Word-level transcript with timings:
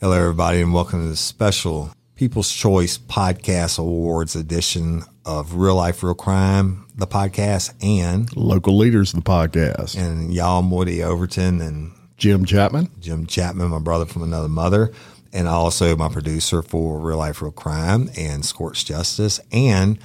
Hello, 0.00 0.18
everybody, 0.18 0.62
and 0.62 0.72
welcome 0.72 1.02
to 1.02 1.08
the 1.08 1.14
special 1.16 1.90
People's 2.14 2.50
Choice 2.50 2.96
Podcast 2.96 3.78
Awards 3.78 4.34
edition 4.34 5.02
of 5.26 5.56
Real 5.56 5.74
Life, 5.74 6.02
Real 6.02 6.14
Crime, 6.14 6.86
the 6.96 7.06
podcast, 7.06 7.74
and 7.84 8.34
Local 8.34 8.78
Leaders, 8.78 9.12
the 9.12 9.20
podcast. 9.20 9.98
and 9.98 10.32
y'all, 10.32 10.62
Woody 10.62 11.02
Overton 11.02 11.60
and 11.60 11.92
Jim 12.16 12.46
Chapman. 12.46 12.88
Jim 12.98 13.26
Chapman, 13.26 13.68
my 13.68 13.78
brother 13.78 14.06
from 14.06 14.22
another 14.22 14.48
mother, 14.48 14.90
and 15.34 15.46
also 15.46 15.94
my 15.96 16.08
producer 16.08 16.62
for 16.62 16.98
Real 16.98 17.18
Life, 17.18 17.42
Real 17.42 17.52
Crime 17.52 18.08
and 18.16 18.42
Scorch 18.42 18.86
Justice. 18.86 19.38
And 19.52 19.98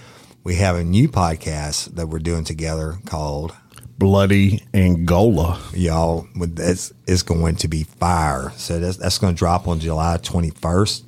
we 0.43 0.55
have 0.55 0.75
a 0.75 0.83
new 0.83 1.07
podcast 1.07 1.95
that 1.95 2.07
we're 2.07 2.19
doing 2.19 2.43
together 2.43 2.97
called 3.05 3.55
Bloody 3.97 4.61
Angola. 4.73 5.61
y'all 5.73 6.27
this 6.35 6.93
is 7.07 7.23
going 7.23 7.55
to 7.57 7.67
be 7.67 7.83
fire. 7.83 8.51
So 8.57 8.79
that's 8.79 8.97
that's 8.97 9.17
going 9.17 9.33
to 9.33 9.37
drop 9.37 9.67
on 9.67 9.79
July 9.79 10.17
21st. 10.17 11.03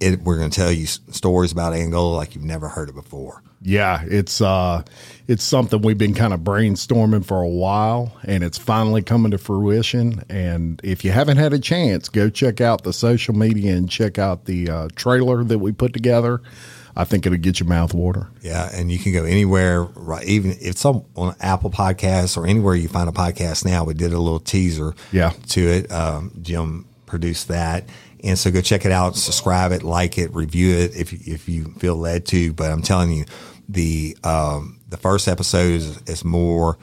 It, 0.00 0.22
we're 0.22 0.38
going 0.38 0.50
to 0.50 0.56
tell 0.56 0.72
you 0.72 0.86
stories 0.86 1.52
about 1.52 1.74
Angola 1.74 2.16
like 2.16 2.34
you've 2.34 2.44
never 2.44 2.68
heard 2.68 2.88
it 2.88 2.94
before. 2.94 3.42
Yeah, 3.62 4.02
it's 4.06 4.40
uh 4.40 4.82
it's 5.28 5.44
something 5.44 5.82
we've 5.82 5.98
been 5.98 6.14
kind 6.14 6.32
of 6.32 6.40
brainstorming 6.40 7.24
for 7.24 7.42
a 7.42 7.48
while 7.48 8.16
and 8.24 8.42
it's 8.42 8.56
finally 8.56 9.02
coming 9.02 9.32
to 9.32 9.38
fruition 9.38 10.24
and 10.30 10.80
if 10.82 11.04
you 11.04 11.10
haven't 11.10 11.36
had 11.36 11.52
a 11.52 11.58
chance, 11.58 12.08
go 12.08 12.30
check 12.30 12.62
out 12.62 12.84
the 12.84 12.94
social 12.94 13.34
media 13.34 13.76
and 13.76 13.90
check 13.90 14.18
out 14.18 14.46
the 14.46 14.70
uh, 14.70 14.88
trailer 14.96 15.44
that 15.44 15.58
we 15.58 15.72
put 15.72 15.92
together. 15.92 16.40
I 17.00 17.04
think 17.04 17.26
it'll 17.26 17.38
get 17.38 17.58
your 17.60 17.68
mouth 17.68 17.94
water. 17.94 18.28
Yeah, 18.42 18.68
and 18.72 18.90
you 18.92 18.98
can 18.98 19.12
go 19.12 19.24
anywhere, 19.24 19.82
right? 19.82 20.24
Even 20.24 20.52
if 20.52 20.58
it's 20.62 20.84
on, 20.84 21.04
on 21.16 21.34
Apple 21.40 21.70
Podcasts 21.70 22.36
or 22.36 22.46
anywhere 22.46 22.74
you 22.74 22.88
find 22.88 23.08
a 23.08 23.12
podcast 23.12 23.64
now. 23.64 23.84
We 23.84 23.94
did 23.94 24.12
a 24.12 24.18
little 24.18 24.40
teaser, 24.40 24.94
Yeah. 25.12 25.32
to 25.50 25.60
it. 25.60 25.90
Um, 25.90 26.32
Jim 26.42 26.86
produced 27.06 27.48
that, 27.48 27.84
and 28.22 28.38
so 28.38 28.50
go 28.50 28.60
check 28.60 28.84
it 28.84 28.92
out, 28.92 29.16
subscribe 29.16 29.72
it, 29.72 29.82
like 29.82 30.18
it, 30.18 30.32
review 30.34 30.76
it 30.76 30.94
if 30.96 31.12
you, 31.12 31.18
if 31.34 31.48
you 31.48 31.64
feel 31.78 31.96
led 31.96 32.26
to. 32.26 32.52
But 32.52 32.70
I'm 32.70 32.82
telling 32.82 33.10
you, 33.12 33.24
the 33.68 34.16
um, 34.24 34.78
the 34.88 34.96
first 34.96 35.26
episode 35.28 35.72
is, 35.72 35.98
is 36.06 36.24
more 36.24 36.76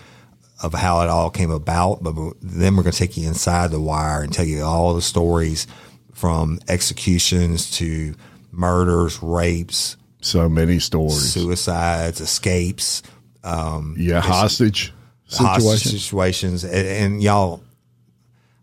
of 0.63 0.73
how 0.73 1.01
it 1.01 1.09
all 1.09 1.29
came 1.29 1.51
about, 1.51 2.01
but 2.01 2.15
then 2.41 2.75
we're 2.75 2.81
going 2.83 2.91
to 2.93 2.97
take 2.97 3.15
you 3.17 3.27
inside 3.27 3.69
the 3.69 3.79
wire 3.79 4.23
and 4.23 4.33
tell 4.33 4.45
you 4.45 4.63
all 4.63 4.95
the 4.95 5.01
stories 5.01 5.67
from 6.13 6.59
executions 6.67 7.69
to 7.69 8.15
murders, 8.51 9.21
rapes, 9.21 9.97
So 10.21 10.49
many 10.49 10.79
stories. 10.79 11.33
suicides, 11.33 12.21
escapes, 12.21 13.03
yeah, 13.43 14.19
hostage 14.19 14.93
hostage 15.29 16.01
situations, 16.01 16.63
and, 16.63 16.87
and 16.87 17.23
y'all. 17.23 17.61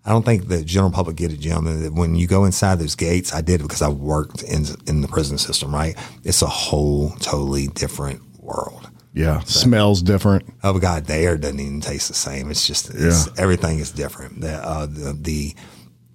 I 0.07 0.11
don't 0.11 0.23
think 0.23 0.49
the 0.49 0.63
general 0.63 0.91
public 0.91 1.17
get 1.17 1.33
it, 1.33 1.41
Jim. 1.41 1.95
When 1.95 2.15
you 2.15 2.27
go 2.27 2.45
inside 2.45 2.79
those 2.79 2.95
gates, 2.95 3.33
I 3.33 3.41
did 3.41 3.61
it 3.61 3.63
because 3.63 3.81
I 3.81 3.89
worked 3.89 4.43
in 4.43 4.67
in 4.87 5.01
the 5.01 5.09
prison 5.09 5.39
system. 5.39 5.75
Right, 5.75 5.97
it's 6.25 6.43
a 6.43 6.47
whole 6.47 7.11
totally 7.21 7.69
different 7.69 8.21
world. 8.39 8.91
Yeah, 9.15 9.41
smells 9.41 10.03
different. 10.03 10.45
Oh 10.63 10.79
God, 10.79 11.07
the 11.07 11.15
air 11.15 11.39
doesn't 11.39 11.61
even 11.61 11.81
taste 11.81 12.09
the 12.09 12.15
same. 12.15 12.51
It's 12.51 12.67
just 12.67 12.91
it's, 12.93 13.29
everything 13.39 13.79
is 13.79 13.93
different. 13.93 14.41
The, 14.41 14.55
uh, 14.57 14.87
the 14.87 15.17
the 15.19 15.55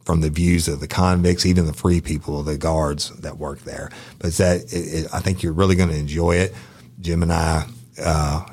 from 0.10 0.22
the 0.22 0.30
views 0.32 0.68
of 0.68 0.80
the 0.80 0.88
convicts, 0.88 1.46
even 1.46 1.68
the 1.68 1.74
free 1.74 2.02
people, 2.02 2.42
the 2.42 2.58
guards 2.58 3.12
that 3.20 3.38
work 3.38 3.60
there. 3.60 3.92
But 4.18 4.34
that 4.34 4.62
it, 4.74 5.04
it, 5.04 5.08
I 5.14 5.20
think 5.20 5.44
you're 5.44 5.54
really 5.54 5.76
going 5.76 5.90
to 5.90 5.96
enjoy 5.96 6.38
it. 6.38 6.56
Jim 7.00 7.22
and 7.22 7.32
I 7.32 7.68
uh, 8.04 8.44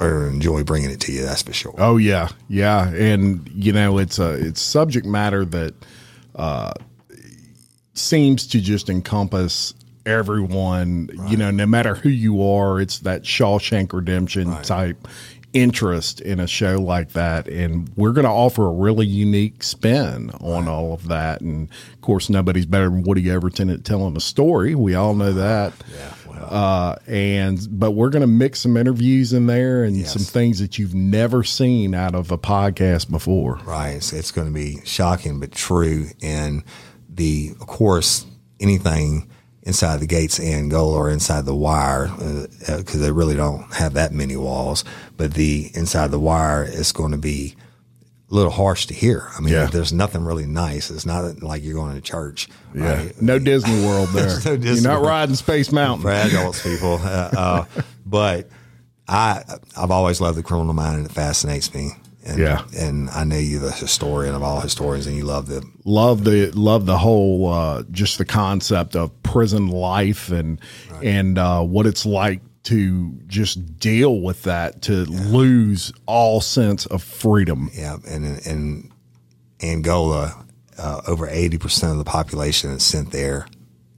are 0.00 0.28
enjoy 0.28 0.64
bringing 0.64 0.90
it 0.90 1.00
to 1.00 1.12
you. 1.12 1.24
That's 1.24 1.42
for 1.42 1.52
sure. 1.52 1.74
Oh 1.76 1.98
yeah, 1.98 2.30
yeah, 2.48 2.88
and 2.88 3.46
you 3.52 3.74
know 3.74 3.98
it's 3.98 4.18
a 4.18 4.30
it's 4.32 4.62
subject 4.62 5.06
matter 5.06 5.44
that 5.44 5.74
uh, 6.36 6.72
seems 7.92 8.46
to 8.46 8.62
just 8.62 8.88
encompass 8.88 9.74
everyone. 10.06 11.10
You 11.28 11.36
know, 11.36 11.50
no 11.50 11.66
matter 11.66 11.94
who 11.94 12.08
you 12.08 12.42
are, 12.42 12.80
it's 12.80 13.00
that 13.00 13.24
Shawshank 13.24 13.92
Redemption 13.92 14.56
type 14.62 15.06
interest 15.52 16.20
in 16.20 16.40
a 16.40 16.46
show 16.46 16.80
like 16.80 17.12
that, 17.12 17.46
and 17.48 17.90
we're 17.96 18.12
going 18.12 18.24
to 18.24 18.30
offer 18.30 18.66
a 18.66 18.72
really 18.72 19.06
unique 19.06 19.62
spin 19.62 20.30
on 20.40 20.66
all 20.68 20.94
of 20.94 21.08
that. 21.08 21.40
And 21.42 21.68
of 21.92 22.00
course, 22.00 22.30
nobody's 22.30 22.66
better 22.66 22.88
than 22.88 23.02
Woody 23.02 23.30
Overton 23.30 23.68
at 23.70 23.84
telling 23.84 24.16
a 24.16 24.20
story. 24.20 24.74
We 24.74 24.94
all 24.94 25.14
know 25.14 25.32
that. 25.32 25.74
Yeah, 25.94 26.14
well, 26.26 26.48
Uh, 26.50 26.96
and 27.06 27.66
but 27.70 27.90
we're 27.92 28.08
going 28.10 28.22
to 28.22 28.26
mix 28.26 28.60
some 28.60 28.76
interviews 28.76 29.32
in 29.32 29.46
there 29.46 29.84
and 29.84 29.96
Yes. 29.96 30.12
some 30.14 30.22
things 30.22 30.58
that 30.58 30.78
you've 30.78 30.94
never 30.94 31.44
seen 31.44 31.94
out 31.94 32.14
of 32.14 32.30
a 32.30 32.38
podcast 32.38 33.10
before. 33.10 33.60
right. 33.66 33.90
It's, 33.96 34.12
it's 34.12 34.30
going 34.30 34.46
to 34.48 34.54
be 34.54 34.78
shocking 34.84 35.38
but 35.38 35.52
true. 35.52 36.06
And 36.22 36.62
the, 37.14 37.50
of 37.60 37.66
course, 37.66 38.24
anything 38.58 39.28
inside 39.64 40.00
the 40.00 40.06
gates 40.06 40.38
of 40.38 40.44
Angola 40.44 40.96
or 40.96 41.10
inside 41.10 41.44
the 41.44 41.54
wire, 41.54 42.08
because 42.18 43.00
they 43.00 43.12
really 43.12 43.36
don't 43.36 43.62
have 43.74 43.94
that 43.94 44.12
many 44.12 44.36
walls, 44.36 44.84
but 45.16 45.34
the 45.34 45.70
inside 45.74 46.10
the 46.10 46.18
wire 46.18 46.64
is 46.64 46.92
going 46.92 47.12
to 47.12 47.18
be 47.18 47.54
a 48.30 48.34
little 48.34 48.50
harsh 48.50 48.86
to 48.86 48.94
hear. 48.94 49.28
I 49.36 49.40
mean, 49.40 49.52
Yeah. 49.52 49.66
there's 49.66 49.92
nothing 49.92 50.24
really 50.24 50.46
nice. 50.46 50.90
It's 50.90 51.06
not 51.06 51.42
like 51.42 51.62
you're 51.62 51.74
going 51.74 51.94
to 51.94 52.00
church. 52.00 52.48
Yeah, 52.74 52.94
right? 52.94 53.22
no 53.22 53.38
Disney 53.38 53.84
World 53.86 54.08
there. 54.14 54.36
There's 54.38 54.44
no 54.46 54.52
You're 54.72 54.82
not 54.82 54.92
World. 55.02 55.06
riding 55.06 55.34
Space 55.36 55.70
Mountain. 55.70 56.02
for 56.02 56.10
adults, 56.10 56.62
people. 56.62 56.94
Uh, 57.02 57.30
uh, 57.36 57.64
but 58.06 58.48
I, 59.06 59.42
I've 59.76 59.90
always 59.90 60.20
loved 60.20 60.38
the 60.38 60.42
criminal 60.42 60.72
mind, 60.72 60.96
and 60.96 61.06
it 61.06 61.12
fascinates 61.12 61.72
me. 61.74 61.90
And, 62.24 62.38
Yeah. 62.38 62.64
and 62.76 63.10
I 63.10 63.24
know 63.24 63.36
you're 63.36 63.60
the 63.60 63.72
historian 63.72 64.34
of 64.34 64.42
all 64.42 64.60
historians, 64.60 65.06
and 65.06 65.16
you 65.16 65.24
love 65.24 65.46
the 65.48 65.62
Love 65.84 66.22
the 66.24 66.50
love 66.52 66.86
the 66.86 66.96
whole 66.98 67.52
uh, 67.52 67.82
just 67.90 68.16
the 68.18 68.24
concept 68.24 68.94
of 68.96 69.21
prison 69.32 69.68
life 69.68 70.30
and 70.30 70.60
and 71.02 71.38
uh, 71.38 71.62
what 71.62 71.86
it's 71.86 72.04
like 72.06 72.40
to 72.64 73.10
just 73.26 73.78
deal 73.78 74.20
with 74.20 74.42
that 74.44 74.82
to 74.82 75.04
lose 75.04 75.92
all 76.06 76.40
sense 76.40 76.86
of 76.86 77.02
freedom. 77.02 77.70
yeah, 77.74 77.96
and 78.06 78.24
in 78.46 78.92
Angola, 79.62 80.44
uh, 80.78 81.00
over 81.06 81.28
eighty 81.28 81.58
percent 81.58 81.92
of 81.92 81.98
the 81.98 82.04
population 82.04 82.70
that's 82.70 82.84
sent 82.84 83.10
there 83.12 83.46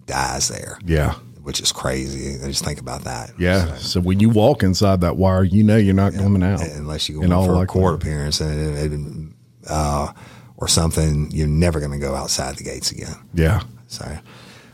dies 0.06 0.48
there, 0.48 0.78
Yeah. 0.84 1.14
which 1.42 1.60
is 1.60 1.72
crazy. 1.72 2.42
I 2.42 2.48
just 2.48 2.64
think 2.64 2.78
about 2.80 3.04
that. 3.04 3.32
Yeah. 3.38 3.76
So 3.76 4.00
when 4.00 4.20
you 4.20 4.28
walk 4.28 4.62
inside 4.62 5.00
that 5.00 5.16
wire, 5.16 5.44
you 5.44 5.62
know 5.62 5.76
you're 5.76 5.94
not 5.94 6.12
coming 6.14 6.42
out. 6.42 6.60
unless 6.62 7.08
you 7.08 7.16
go 7.16 7.22
in 7.22 7.28
for 7.30 7.34
a 7.34 7.38
likelihood. 7.38 7.68
court 7.68 7.94
appearance 7.94 8.40
and, 8.40 8.76
and 8.78 9.34
uh, 9.68 10.12
or 10.58 10.68
something, 10.68 11.30
you're 11.32 11.46
never 11.48 11.80
going 11.80 11.92
to 11.92 11.98
go 11.98 12.14
outside 12.14 12.56
the 12.56 12.64
gates 12.64 12.90
again. 12.92 13.16
Yeah. 13.34 13.62
So, 13.88 14.04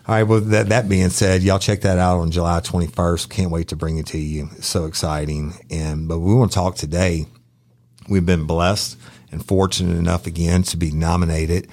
All 0.09 0.15
right. 0.15 0.23
Well, 0.23 0.41
that, 0.41 0.71
that 0.71 0.89
being 0.89 1.11
said, 1.11 1.43
y'all 1.43 1.59
check 1.59 1.83
that 1.83 1.99
out 1.99 2.19
on 2.19 2.31
July 2.31 2.61
21st. 2.61 3.29
Can't 3.29 3.51
wait 3.51 3.69
to 3.69 3.77
bring 3.77 3.99
it 3.99 4.07
to 4.07 4.19
you. 4.19 4.49
It's 4.57 4.67
so 4.67 4.87
exciting. 4.87 5.55
And, 5.71 6.09
but 6.09 6.19
we 6.21 6.35
want 6.35 6.51
to 6.53 6.55
talk 6.55 6.77
today. 6.77 7.27
We've 8.09 8.25
been 8.25 8.47
blessed 8.47 8.97
and 9.31 9.45
fortunate 9.45 9.97
enough 9.97 10.27
again 10.27 10.63
to 10.65 10.77
be 10.77 10.91
nominated 10.91 11.69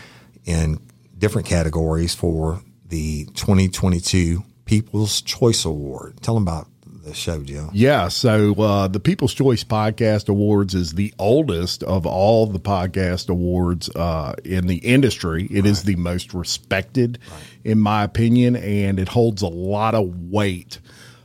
in 0.45 0.79
different 1.18 1.47
categories 1.47 2.13
for 2.13 2.62
the 2.85 3.25
2022 3.35 4.44
People's 4.65 5.21
Choice 5.21 5.65
Award. 5.65 6.21
Tell 6.21 6.35
them 6.35 6.44
about 6.44 6.68
the 7.07 7.13
show, 7.13 7.42
Joe. 7.42 7.69
Yeah. 7.74 8.09
So 8.09 8.54
uh, 8.56 8.88
the 8.88 9.00
People's 9.00 9.33
Choice 9.33 9.63
Podcast 9.63 10.30
Awards 10.30 10.75
is 10.75 10.94
the 10.94 11.13
oldest 11.18 11.83
of 11.83 12.06
all 12.06 12.45
the 12.45 12.59
podcast 12.59 13.30
awards 13.30 13.89
uh, 13.95 14.36
in 14.44 14.68
the 14.68 14.77
industry. 14.77 15.48
It 15.50 15.62
right. 15.62 15.65
is 15.65 15.83
the 15.83 15.95
most 15.95 16.33
respected, 16.33 17.19
right. 17.31 17.42
in 17.63 17.80
my 17.80 18.04
opinion, 18.04 18.56
and 18.56 19.00
it 19.00 19.07
holds 19.07 19.42
a 19.42 19.48
lot 19.48 19.95
of 19.95 20.30
weight. 20.30 20.80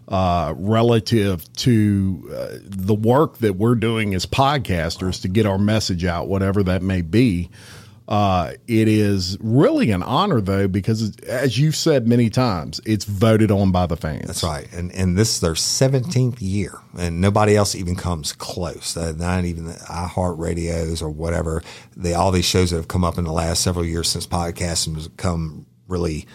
Uh, 0.08 0.52
relative 0.58 1.50
to 1.54 2.28
uh, 2.34 2.58
the 2.64 2.94
work 2.94 3.38
that 3.38 3.54
we're 3.54 3.76
doing 3.76 4.14
as 4.14 4.26
podcasters 4.26 5.22
to 5.22 5.28
get 5.28 5.46
our 5.46 5.56
message 5.56 6.04
out, 6.04 6.28
whatever 6.28 6.62
that 6.62 6.82
may 6.82 7.00
be. 7.00 7.48
Uh, 8.08 8.52
it 8.66 8.88
is 8.88 9.38
really 9.40 9.90
an 9.92 10.02
honor 10.02 10.40
though 10.40 10.66
because 10.66 11.16
as 11.20 11.58
you've 11.58 11.76
said 11.76 12.06
many 12.08 12.28
times, 12.28 12.80
it's 12.84 13.04
voted 13.04 13.50
on 13.50 13.70
by 13.70 13.86
the 13.86 13.96
fans. 13.96 14.26
That's 14.26 14.42
right, 14.42 14.70
and 14.72 14.92
and 14.92 15.16
this 15.16 15.34
is 15.34 15.40
their 15.40 15.54
seventeenth 15.54 16.42
year, 16.42 16.80
and 16.98 17.20
nobody 17.20 17.56
else 17.56 17.74
even 17.74 17.94
comes 17.94 18.32
close. 18.32 18.96
Uh, 18.96 19.12
not 19.16 19.44
even 19.44 19.66
the 19.66 19.74
iHeart 19.74 20.38
Radios 20.38 21.00
or 21.00 21.10
whatever. 21.10 21.62
They 21.96 22.14
all 22.14 22.32
these 22.32 22.44
shows 22.44 22.70
that 22.70 22.76
have 22.76 22.88
come 22.88 23.04
up 23.04 23.18
in 23.18 23.24
the 23.24 23.32
last 23.32 23.62
several 23.62 23.84
years 23.84 24.08
since 24.08 24.26
podcasting 24.26 24.94
has 24.96 25.08
come 25.16 25.64
really 25.86 26.26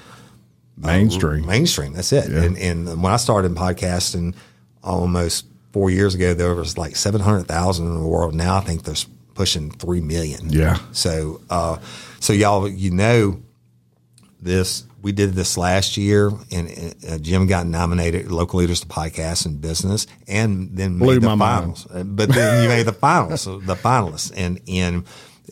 uh, 0.84 0.88
mainstream. 0.88 1.46
Mainstream. 1.46 1.94
That's 1.94 2.14
it. 2.14 2.32
Yeah. 2.32 2.44
And 2.44 2.58
and 2.58 3.04
when 3.04 3.12
I 3.12 3.18
started 3.18 3.52
podcasting 3.54 4.36
almost 4.84 5.46
four 5.74 5.90
years 5.90 6.16
ago, 6.16 6.34
there 6.34 6.56
was 6.56 6.78
like 6.78 6.96
seven 6.96 7.22
hundred 7.22 7.48
thousand 7.48 7.88
in 7.88 8.02
the 8.02 8.08
world. 8.08 8.34
Now 8.34 8.56
I 8.56 8.62
think 8.62 8.84
there's 8.84 9.06
pushing 9.38 9.70
three 9.70 10.02
million. 10.02 10.50
Yeah. 10.50 10.80
So, 10.92 11.42
uh, 11.50 11.78
so 12.20 12.34
y'all, 12.34 12.68
you 12.68 12.90
know, 12.92 13.40
this 14.42 14.84
we 15.04 15.12
did 15.12 15.34
this 15.34 15.58
last 15.58 15.96
year, 15.96 16.32
and 16.52 16.96
uh, 17.08 17.20
Jim 17.20 17.46
got 17.46 17.68
nominated 17.68 18.32
local 18.32 18.60
leaders 18.60 18.82
to 18.82 18.88
podcast 18.88 19.46
and 19.46 19.62
business, 19.62 20.08
and 20.28 20.76
then 20.76 20.98
Blew 20.98 21.14
made 21.14 21.22
the 21.22 21.38
finals. 21.38 21.90
Mind. 21.90 22.16
But 22.16 22.30
then 22.30 22.64
you 22.64 22.70
made 22.70 22.88
the 22.88 22.94
finals, 22.94 23.46
the 23.46 23.76
finalists, 23.76 24.34
and 24.36 24.60
and 24.68 25.06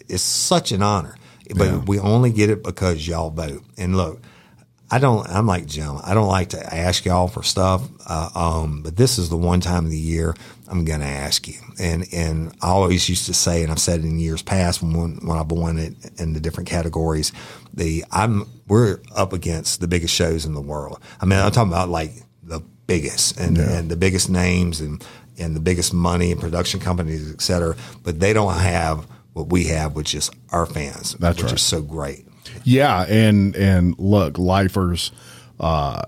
it's 0.09 0.23
such 0.23 0.71
an 0.71 0.81
honor. 0.81 1.15
But 1.55 1.65
yeah. 1.65 1.77
we 1.77 1.99
only 1.99 2.31
get 2.31 2.49
it 2.49 2.63
because 2.63 3.07
y'all 3.07 3.29
vote. 3.29 3.63
And 3.77 3.95
look, 3.95 4.19
I 4.89 4.97
don't. 4.97 5.27
I'm 5.29 5.45
like 5.45 5.67
Jim. 5.67 5.99
I 6.03 6.15
don't 6.15 6.27
like 6.27 6.49
to 6.49 6.75
ask 6.75 7.05
y'all 7.05 7.27
for 7.27 7.43
stuff, 7.43 7.87
uh, 8.07 8.29
um, 8.33 8.81
but 8.81 8.97
this 8.97 9.19
is 9.19 9.29
the 9.29 9.37
one 9.37 9.61
time 9.61 9.85
of 9.85 9.91
the 9.91 9.97
year 9.97 10.33
I'm 10.67 10.85
going 10.85 11.01
to 11.01 11.05
ask 11.05 11.47
you. 11.47 11.59
And 11.79 12.05
and 12.13 12.55
I 12.61 12.69
always 12.69 13.07
used 13.09 13.25
to 13.27 13.33
say, 13.33 13.63
and 13.63 13.71
I've 13.71 13.79
said 13.79 13.99
it 13.99 14.05
in 14.05 14.19
years 14.19 14.41
past 14.41 14.81
when 14.81 15.17
when 15.25 15.37
I've 15.37 15.51
won 15.51 15.77
it 15.77 15.93
in 16.19 16.33
the 16.33 16.39
different 16.39 16.69
categories, 16.69 17.31
the 17.73 18.03
I'm 18.11 18.45
we're 18.67 18.99
up 19.15 19.33
against 19.33 19.81
the 19.81 19.87
biggest 19.87 20.13
shows 20.13 20.45
in 20.45 20.53
the 20.53 20.61
world. 20.61 20.99
I 21.21 21.25
mean, 21.25 21.39
I'm 21.39 21.51
talking 21.51 21.71
about 21.71 21.89
like 21.89 22.11
the 22.43 22.61
biggest 22.87 23.39
and 23.39 23.57
yeah. 23.57 23.77
and 23.77 23.89
the 23.89 23.95
biggest 23.95 24.29
names 24.29 24.81
and 24.81 25.05
and 25.37 25.55
the 25.55 25.59
biggest 25.59 25.93
money 25.93 26.31
and 26.31 26.39
production 26.39 26.79
companies, 26.79 27.31
et 27.31 27.41
cetera. 27.41 27.75
But 28.03 28.19
they 28.19 28.33
don't 28.33 28.53
have 28.53 29.05
what 29.33 29.49
we 29.49 29.65
have, 29.65 29.95
which 29.95 30.15
is 30.15 30.31
our 30.51 30.65
fans, 30.65 31.13
That's 31.15 31.37
which 31.37 31.45
right. 31.45 31.55
is 31.55 31.61
so 31.61 31.81
great. 31.81 32.25
Yeah, 32.63 33.05
and 33.07 33.55
and 33.55 33.95
look, 33.99 34.37
lifers, 34.37 35.11
uh, 35.59 36.03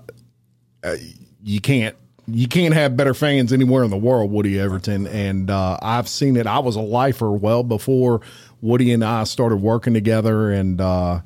you 1.42 1.60
can't 1.60 1.96
you 2.30 2.46
can't 2.46 2.74
have 2.74 2.96
better 2.96 3.14
fans 3.14 3.52
anywhere 3.52 3.84
in 3.84 3.90
the 3.90 3.96
world, 3.96 4.30
Woody 4.30 4.60
Overton. 4.60 5.06
And 5.06 5.50
uh, 5.50 5.78
I've 5.80 6.08
seen 6.08 6.36
it. 6.36 6.46
I 6.46 6.58
was 6.58 6.76
a 6.76 6.80
lifer 6.80 7.30
well 7.30 7.62
before 7.62 8.20
Woody 8.60 8.92
and 8.92 9.04
I 9.04 9.24
started 9.24 9.56
working 9.56 9.94
together, 9.94 10.50
and 10.50 10.80
uh, 10.80 11.20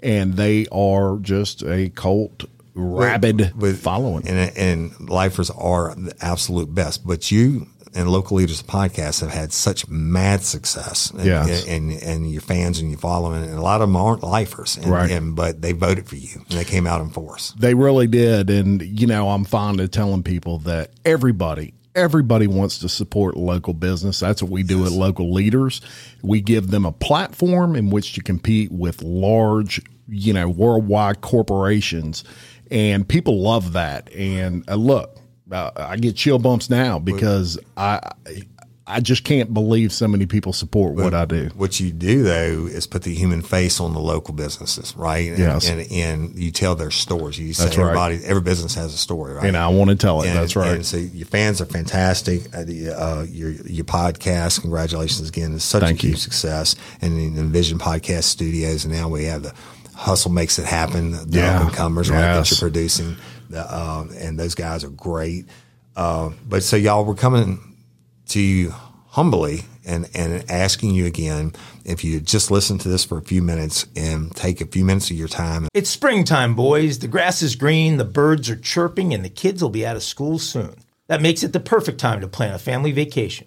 and 0.00 0.34
they 0.34 0.66
are 0.70 1.18
just 1.18 1.62
a 1.62 1.90
cult 1.90 2.44
rabid 2.74 3.38
with, 3.38 3.56
with 3.56 3.82
following. 3.82 4.28
And, 4.28 4.56
and 4.56 5.10
lifers 5.10 5.50
are 5.50 5.94
the 5.94 6.14
absolute 6.20 6.74
best. 6.74 7.06
But 7.06 7.30
you 7.32 7.66
and 7.96 8.10
local 8.10 8.36
leaders 8.36 8.62
podcasts 8.62 9.20
have 9.22 9.30
had 9.30 9.52
such 9.52 9.88
mad 9.88 10.42
success. 10.42 11.10
And, 11.10 11.24
yes. 11.24 11.66
and, 11.66 11.90
and, 11.90 12.02
and 12.02 12.30
your 12.30 12.42
fans 12.42 12.78
and 12.78 12.90
your 12.90 12.98
following, 12.98 13.42
and 13.42 13.54
a 13.54 13.62
lot 13.62 13.80
of 13.80 13.88
them 13.88 13.96
aren't 13.96 14.22
lifers, 14.22 14.76
and, 14.76 14.86
right? 14.86 15.10
And, 15.10 15.34
but 15.34 15.62
they 15.62 15.72
voted 15.72 16.06
for 16.06 16.16
you, 16.16 16.44
and 16.48 16.58
they 16.58 16.64
came 16.64 16.86
out 16.86 17.00
in 17.00 17.10
force. 17.10 17.52
They 17.58 17.74
really 17.74 18.06
did, 18.06 18.50
and 18.50 18.82
you 18.82 19.06
know, 19.06 19.30
I'm 19.30 19.44
fond 19.44 19.80
of 19.80 19.90
telling 19.90 20.22
people 20.22 20.58
that 20.60 20.90
everybody. 21.04 21.72
Everybody 21.94 22.46
wants 22.46 22.80
to 22.80 22.90
support 22.90 23.38
local 23.38 23.72
business. 23.72 24.20
That's 24.20 24.42
what 24.42 24.52
we 24.52 24.62
do 24.62 24.80
yes. 24.80 24.88
at 24.88 24.92
Local 24.92 25.32
Leaders. 25.32 25.80
We 26.22 26.42
give 26.42 26.68
them 26.68 26.84
a 26.84 26.92
platform 26.92 27.74
in 27.74 27.88
which 27.88 28.12
to 28.16 28.22
compete 28.22 28.70
with 28.70 29.02
large, 29.02 29.80
you 30.06 30.34
know, 30.34 30.46
worldwide 30.46 31.22
corporations, 31.22 32.22
and 32.70 33.08
people 33.08 33.40
love 33.40 33.72
that. 33.72 34.12
And 34.12 34.68
uh, 34.68 34.74
look, 34.74 35.15
I 35.50 35.96
get 35.96 36.16
chill 36.16 36.38
bumps 36.38 36.68
now 36.70 36.98
because 36.98 37.58
I 37.76 38.00
I 38.88 39.00
just 39.00 39.24
can't 39.24 39.52
believe 39.52 39.92
so 39.92 40.06
many 40.06 40.26
people 40.26 40.52
support 40.52 40.94
what 40.94 41.12
I 41.12 41.24
do. 41.24 41.50
What 41.56 41.80
you 41.80 41.90
do 41.90 42.22
though 42.22 42.66
is 42.66 42.86
put 42.86 43.02
the 43.02 43.12
human 43.14 43.42
face 43.42 43.80
on 43.80 43.94
the 43.94 43.98
local 44.00 44.32
businesses, 44.32 44.94
right? 44.96 45.28
And, 45.30 45.38
yes. 45.38 45.68
and, 45.68 45.80
and 45.90 46.36
you 46.36 46.52
tell 46.52 46.76
their 46.76 46.92
stories. 46.92 47.36
You 47.36 47.52
say 47.52 47.64
That's 47.64 47.78
everybody, 47.78 48.16
right. 48.16 48.24
every 48.24 48.42
business 48.42 48.76
has 48.76 48.94
a 48.94 48.96
story, 48.96 49.34
right? 49.34 49.44
And 49.44 49.56
I 49.56 49.66
want 49.68 49.90
to 49.90 49.96
tell 49.96 50.22
it. 50.22 50.28
And, 50.28 50.36
That's 50.36 50.54
right. 50.54 50.76
And 50.76 50.86
so 50.86 50.98
your 50.98 51.26
fans 51.26 51.60
are 51.60 51.66
fantastic. 51.66 52.54
Uh, 52.54 52.58
uh, 52.60 53.26
your 53.28 53.50
your 53.50 53.84
podcast, 53.84 54.60
congratulations 54.60 55.28
again! 55.28 55.54
It's 55.54 55.64
such 55.64 55.82
Thank 55.82 56.04
a 56.04 56.06
you. 56.06 56.12
huge 56.12 56.20
success. 56.20 56.76
And 57.00 57.18
the 57.18 57.40
Envision 57.40 57.80
Podcast 57.80 58.24
Studios, 58.24 58.84
and 58.84 58.94
now 58.94 59.08
we 59.08 59.24
have 59.24 59.42
the 59.42 59.52
Hustle 59.96 60.30
Makes 60.30 60.60
It 60.60 60.66
Happen, 60.66 61.10
the 61.12 61.38
Yeah. 61.38 61.56
up 61.56 61.62
and 61.66 61.72
comers, 61.72 62.08
right? 62.08 62.20
That 62.20 62.50
you're 62.50 62.58
producing, 62.60 63.16
the, 63.50 63.76
um, 63.76 64.10
and 64.18 64.38
those 64.38 64.54
guys 64.54 64.84
are 64.84 64.90
great. 64.90 65.46
Uh, 65.94 66.30
but 66.46 66.62
so 66.62 66.76
y'all, 66.76 67.04
we're 67.04 67.14
coming 67.14 67.76
to 68.28 68.40
you 68.40 68.74
humbly 69.08 69.62
and, 69.86 70.08
and 70.14 70.44
asking 70.50 70.94
you 70.94 71.06
again 71.06 71.52
if 71.84 72.04
you 72.04 72.20
just 72.20 72.50
listen 72.50 72.76
to 72.76 72.88
this 72.88 73.04
for 73.04 73.16
a 73.16 73.22
few 73.22 73.40
minutes 73.40 73.86
and 73.96 74.34
take 74.36 74.60
a 74.60 74.66
few 74.66 74.84
minutes 74.84 75.10
of 75.10 75.16
your 75.16 75.28
time. 75.28 75.68
It's 75.72 75.88
springtime, 75.88 76.54
boys. 76.54 76.98
The 76.98 77.08
grass 77.08 77.40
is 77.40 77.56
green, 77.56 77.96
the 77.96 78.04
birds 78.04 78.50
are 78.50 78.56
chirping, 78.56 79.14
and 79.14 79.24
the 79.24 79.30
kids 79.30 79.62
will 79.62 79.70
be 79.70 79.86
out 79.86 79.96
of 79.96 80.02
school 80.02 80.38
soon. 80.38 80.74
That 81.06 81.22
makes 81.22 81.42
it 81.42 81.52
the 81.52 81.60
perfect 81.60 81.98
time 81.98 82.20
to 82.20 82.28
plan 82.28 82.52
a 82.52 82.58
family 82.58 82.92
vacation. 82.92 83.46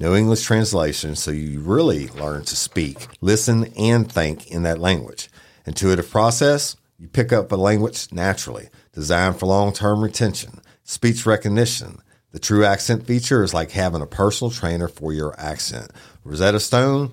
No 0.00 0.14
English 0.14 0.42
translation, 0.42 1.14
so 1.14 1.30
you 1.30 1.60
really 1.60 2.08
learn 2.08 2.44
to 2.44 2.56
speak, 2.56 3.06
listen, 3.20 3.72
and 3.76 4.10
think 4.10 4.50
in 4.50 4.64
that 4.64 4.80
language. 4.80 5.30
Intuitive 5.66 6.10
process, 6.10 6.76
you 6.98 7.06
pick 7.06 7.32
up 7.32 7.52
a 7.52 7.56
language 7.56 8.08
naturally, 8.12 8.70
designed 8.92 9.38
for 9.38 9.46
long 9.46 9.72
term 9.72 10.02
retention. 10.02 10.60
Speech 10.82 11.26
recognition. 11.26 12.00
The 12.32 12.40
true 12.40 12.64
accent 12.64 13.06
feature 13.06 13.44
is 13.44 13.54
like 13.54 13.70
having 13.70 14.02
a 14.02 14.06
personal 14.06 14.50
trainer 14.50 14.88
for 14.88 15.12
your 15.12 15.38
accent. 15.38 15.92
Rosetta 16.24 16.58
Stone 16.58 17.12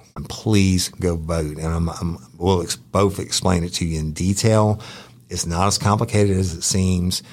And 0.15 0.27
please 0.27 0.89
go 0.89 1.15
vote. 1.15 1.57
And 1.57 1.67
I'm, 1.67 1.89
I'm, 1.89 2.17
we'll 2.37 2.61
ex- 2.61 2.75
both 2.75 3.19
explain 3.19 3.63
it 3.63 3.73
to 3.75 3.85
you 3.85 3.99
in 3.99 4.13
detail. 4.13 4.81
It's 5.29 5.45
not 5.45 5.67
as 5.67 5.77
complicated 5.77 6.37
as 6.37 6.53
it 6.53 6.63
seems, 6.63 7.23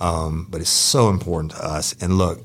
um, 0.00 0.46
but 0.48 0.60
it's 0.60 0.70
so 0.70 1.08
important 1.08 1.52
to 1.52 1.64
us. 1.64 1.94
And 2.00 2.16
look, 2.18 2.40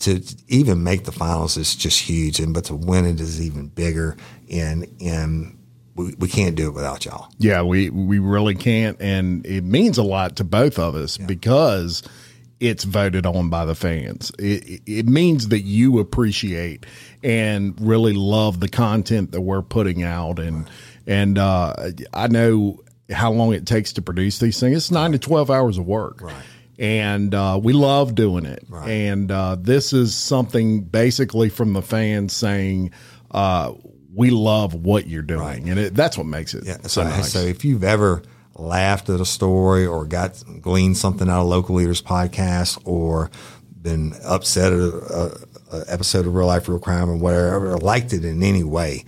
to 0.00 0.20
even 0.48 0.82
make 0.82 1.04
the 1.04 1.12
finals 1.12 1.56
is 1.56 1.74
just 1.74 2.00
huge, 2.00 2.40
and 2.40 2.52
but 2.52 2.64
to 2.64 2.74
win 2.74 3.06
it 3.06 3.20
is 3.20 3.40
even 3.40 3.68
bigger. 3.68 4.16
And 4.50 4.86
and 5.00 5.56
we, 5.94 6.14
we 6.18 6.28
can't 6.28 6.54
do 6.54 6.68
it 6.68 6.74
without 6.74 7.04
y'all. 7.04 7.28
Yeah, 7.38 7.62
we 7.62 7.90
we 7.90 8.18
really 8.18 8.54
can't, 8.54 9.00
and 9.00 9.46
it 9.46 9.64
means 9.64 9.98
a 9.98 10.02
lot 10.02 10.36
to 10.36 10.44
both 10.44 10.78
of 10.78 10.94
us 10.94 11.16
because 11.16 12.02
it's 12.60 12.84
voted 12.84 13.26
on 13.26 13.50
by 13.50 13.64
the 13.64 13.74
fans. 13.74 14.32
It, 14.38 14.82
it 14.86 15.06
means 15.06 15.48
that 15.48 15.60
you 15.60 15.98
appreciate 15.98 16.86
and 17.22 17.74
really 17.80 18.12
love 18.14 18.60
the 18.60 18.68
content 18.68 19.32
that 19.32 19.40
we're 19.42 19.62
putting 19.62 20.02
out, 20.02 20.38
and 20.38 20.68
and 21.06 21.38
uh, 21.38 21.74
I 22.14 22.28
know 22.28 22.82
how 23.10 23.30
long 23.32 23.52
it 23.54 23.66
takes 23.66 23.92
to 23.94 24.02
produce 24.02 24.38
these 24.38 24.58
things. 24.58 24.76
It's 24.76 24.90
nine 24.90 25.12
to 25.12 25.18
twelve 25.18 25.50
hours 25.50 25.78
of 25.78 25.86
work, 25.86 26.20
Right. 26.22 26.34
And 26.78 27.34
uh, 27.34 27.58
we 27.62 27.72
love 27.72 28.14
doing 28.14 28.44
it. 28.44 28.64
Right. 28.68 28.88
And 28.90 29.30
uh, 29.32 29.56
this 29.58 29.92
is 29.94 30.14
something 30.14 30.82
basically 30.82 31.48
from 31.48 31.72
the 31.72 31.82
fans 31.82 32.32
saying. 32.34 32.90
Uh, 33.30 33.72
we 34.14 34.30
love 34.30 34.72
what 34.72 35.06
you're 35.06 35.20
doing, 35.20 35.40
Right. 35.40 35.62
and 35.62 35.78
it, 35.78 35.94
that's 35.94 36.16
what 36.16 36.26
makes 36.26 36.54
it 36.54 36.64
Yeah. 36.64 36.78
so 36.84 36.88
So, 36.88 37.04
nice. 37.04 37.30
so 37.32 37.40
if 37.40 37.66
you've 37.66 37.84
ever 37.84 38.22
laughed 38.58 39.08
at 39.10 39.20
a 39.20 39.24
story 39.26 39.86
or 39.86 40.04
got 40.04 40.42
gleaned 40.60 40.96
something 40.96 41.28
out 41.28 41.42
of 41.42 41.46
local 41.48 41.74
leaders 41.76 42.00
podcast 42.02 42.80
or 42.84 43.30
been 43.82 44.14
upset 44.24 44.72
at 44.72 44.78
a, 44.78 45.36
a, 45.72 45.78
a 45.78 45.84
episode 45.88 46.26
of 46.26 46.34
Real 46.34 46.46
Life 46.46 46.68
Real 46.68 46.78
Crime 46.78 47.08
or 47.10 47.16
whatever, 47.16 47.72
or 47.72 47.78
liked 47.78 48.12
it 48.12 48.24
in 48.24 48.42
any 48.42 48.64
way, 48.64 49.04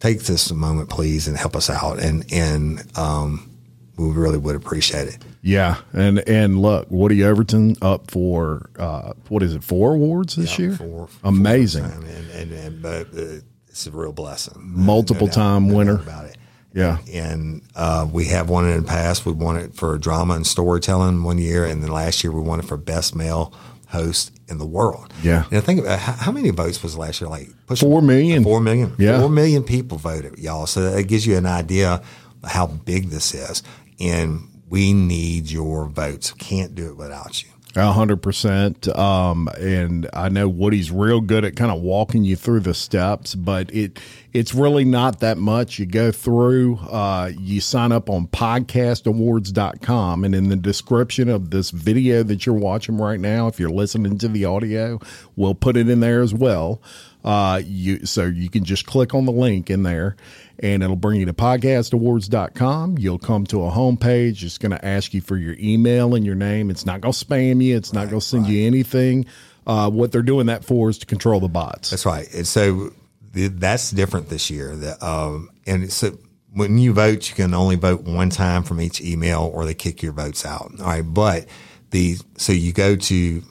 take 0.00 0.20
this 0.22 0.50
a 0.50 0.54
moment, 0.54 0.88
please, 0.90 1.28
and 1.28 1.36
help 1.36 1.54
us 1.56 1.70
out. 1.70 1.98
And 1.98 2.24
and 2.32 2.82
um, 2.98 3.50
we 3.96 4.08
really 4.10 4.38
would 4.38 4.56
appreciate 4.56 5.08
it. 5.08 5.18
Yeah, 5.42 5.76
and 5.92 6.18
and 6.28 6.60
look, 6.60 6.88
Woody 6.90 7.22
Overton 7.22 7.76
up 7.80 8.10
for 8.10 8.68
uh, 8.78 9.12
what 9.28 9.42
is 9.44 9.54
it? 9.54 9.62
Four 9.62 9.94
awards 9.94 10.34
this 10.34 10.58
year. 10.58 10.72
For- 10.72 11.06
for 11.06 11.28
Amazing, 11.28 11.84
time. 11.84 12.04
And, 12.04 12.30
and, 12.30 12.52
and 12.52 12.82
but 12.82 13.06
uh, 13.16 13.40
it's 13.68 13.86
a 13.86 13.92
real 13.92 14.12
blessing. 14.12 14.54
Multiple 14.60 15.28
doubt- 15.28 15.34
time 15.34 15.68
doubt 15.68 15.76
winner. 15.76 15.94
about 16.00 16.24
it. 16.24 16.35
Yeah. 16.76 16.98
and 17.12 17.62
uh, 17.74 18.06
we 18.12 18.26
have 18.26 18.48
won 18.48 18.68
it 18.68 18.72
in 18.74 18.82
the 18.82 18.86
past. 18.88 19.24
We 19.26 19.32
won 19.32 19.56
it 19.56 19.74
for 19.74 19.96
drama 19.98 20.34
and 20.34 20.46
storytelling 20.46 21.22
one 21.24 21.38
year, 21.38 21.64
and 21.64 21.82
then 21.82 21.90
last 21.90 22.22
year 22.22 22.32
we 22.32 22.40
won 22.40 22.60
it 22.60 22.66
for 22.66 22.76
best 22.76 23.16
male 23.16 23.52
host 23.88 24.32
in 24.48 24.58
the 24.58 24.66
world. 24.66 25.12
Yeah. 25.22 25.44
and 25.50 25.62
think 25.64 25.80
about 25.80 25.98
how, 25.98 26.12
how 26.12 26.32
many 26.32 26.50
votes 26.50 26.82
was 26.82 26.96
last 26.98 27.20
year? 27.20 27.30
Like 27.30 27.48
pushing- 27.66 27.88
Four 27.88 28.02
million. 28.02 28.44
Four 28.44 28.60
million. 28.60 28.92
Yeah. 28.98 29.18
four 29.20 29.30
million 29.30 29.62
people 29.64 29.96
voted, 29.98 30.38
y'all. 30.38 30.66
So 30.66 30.90
that 30.90 31.04
gives 31.04 31.26
you 31.26 31.36
an 31.36 31.46
idea 31.46 32.02
how 32.44 32.66
big 32.66 33.08
this 33.10 33.34
is, 33.34 33.62
and 33.98 34.48
we 34.68 34.92
need 34.92 35.50
your 35.50 35.86
votes. 35.86 36.32
Can't 36.32 36.74
do 36.74 36.88
it 36.90 36.96
without 36.96 37.42
you. 37.42 37.48
Hundred 37.76 38.22
percent. 38.22 38.88
Um, 38.88 39.48
and 39.58 40.08
I 40.14 40.30
know 40.30 40.48
Woody's 40.48 40.90
real 40.90 41.20
good 41.20 41.44
at 41.44 41.56
kind 41.56 41.70
of 41.70 41.82
walking 41.82 42.24
you 42.24 42.34
through 42.34 42.60
the 42.60 42.72
steps, 42.72 43.34
but 43.34 43.70
it 43.74 43.98
it's 44.32 44.54
really 44.54 44.84
not 44.84 45.20
that 45.20 45.38
much. 45.38 45.78
You 45.78 45.86
go 45.86 46.10
through, 46.12 46.76
uh, 46.90 47.32
you 47.38 47.60
sign 47.60 47.92
up 47.92 48.10
on 48.10 48.26
podcastawards.com 48.26 50.24
and 50.24 50.34
in 50.34 50.48
the 50.48 50.56
description 50.56 51.28
of 51.28 51.50
this 51.50 51.70
video 51.70 52.22
that 52.22 52.44
you're 52.44 52.54
watching 52.54 52.98
right 52.98 53.20
now, 53.20 53.46
if 53.46 53.58
you're 53.58 53.70
listening 53.70 54.18
to 54.18 54.28
the 54.28 54.44
audio, 54.44 55.00
we'll 55.36 55.54
put 55.54 55.76
it 55.76 55.88
in 55.88 56.00
there 56.00 56.20
as 56.20 56.34
well. 56.34 56.82
Uh, 57.26 57.60
you 57.64 58.06
so 58.06 58.24
you 58.24 58.48
can 58.48 58.64
just 58.64 58.86
click 58.86 59.12
on 59.12 59.26
the 59.26 59.32
link 59.32 59.68
in 59.68 59.82
there 59.82 60.14
and 60.60 60.82
it'll 60.82 60.94
bring 60.94 61.20
you 61.20 61.26
to 61.26 61.34
podcastawards.com. 61.34 62.98
You'll 62.98 63.18
come 63.18 63.44
to 63.46 63.64
a 63.64 63.70
homepage. 63.70 64.42
It's 64.44 64.58
going 64.58 64.70
to 64.70 64.84
ask 64.84 65.12
you 65.12 65.20
for 65.20 65.36
your 65.36 65.56
email 65.58 66.14
and 66.14 66.24
your 66.24 66.36
name. 66.36 66.70
It's 66.70 66.86
not 66.86 67.00
going 67.00 67.12
to 67.12 67.24
spam 67.24 67.62
you. 67.62 67.76
It's 67.76 67.92
not 67.92 68.08
going 68.08 68.20
to 68.20 68.26
send 68.26 68.46
you 68.46 68.66
anything. 68.66 69.26
Uh, 69.66 69.90
what 69.90 70.12
they're 70.12 70.22
doing 70.22 70.46
that 70.46 70.64
for 70.64 70.88
is 70.88 70.98
to 70.98 71.06
control 71.06 71.40
the 71.40 71.48
bots. 71.48 71.90
That's 71.90 72.06
right. 72.06 72.32
And 72.32 72.46
so 72.46 72.92
the, 73.32 73.48
that's 73.48 73.90
different 73.90 74.28
this 74.28 74.48
year. 74.48 74.72
Um, 75.00 75.50
and 75.66 75.92
so 75.92 76.16
when 76.52 76.78
you 76.78 76.92
vote, 76.92 77.28
you 77.28 77.34
can 77.34 77.52
only 77.52 77.76
vote 77.76 78.02
one 78.02 78.30
time 78.30 78.62
from 78.62 78.80
each 78.80 79.00
email, 79.00 79.50
or 79.52 79.66
they 79.66 79.74
kick 79.74 80.02
your 80.02 80.12
votes 80.12 80.46
out. 80.46 80.72
All 80.80 80.86
right, 80.86 81.02
but 81.02 81.46
the 81.90 82.16
so 82.36 82.52
you 82.52 82.72
go 82.72 82.96
to. 82.96 83.42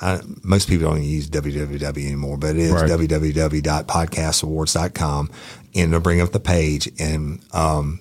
I, 0.00 0.20
most 0.42 0.68
people 0.68 0.88
don't 0.90 1.04
use 1.04 1.30
www 1.30 2.04
anymore, 2.06 2.36
but 2.36 2.50
it 2.50 2.56
is 2.58 2.72
Right. 2.72 2.90
www.podcastawards.com, 2.90 5.30
and 5.74 5.92
it'll 5.92 6.00
bring 6.00 6.20
up 6.20 6.32
the 6.32 6.40
page, 6.40 6.90
and 6.98 7.40
um, 7.52 8.00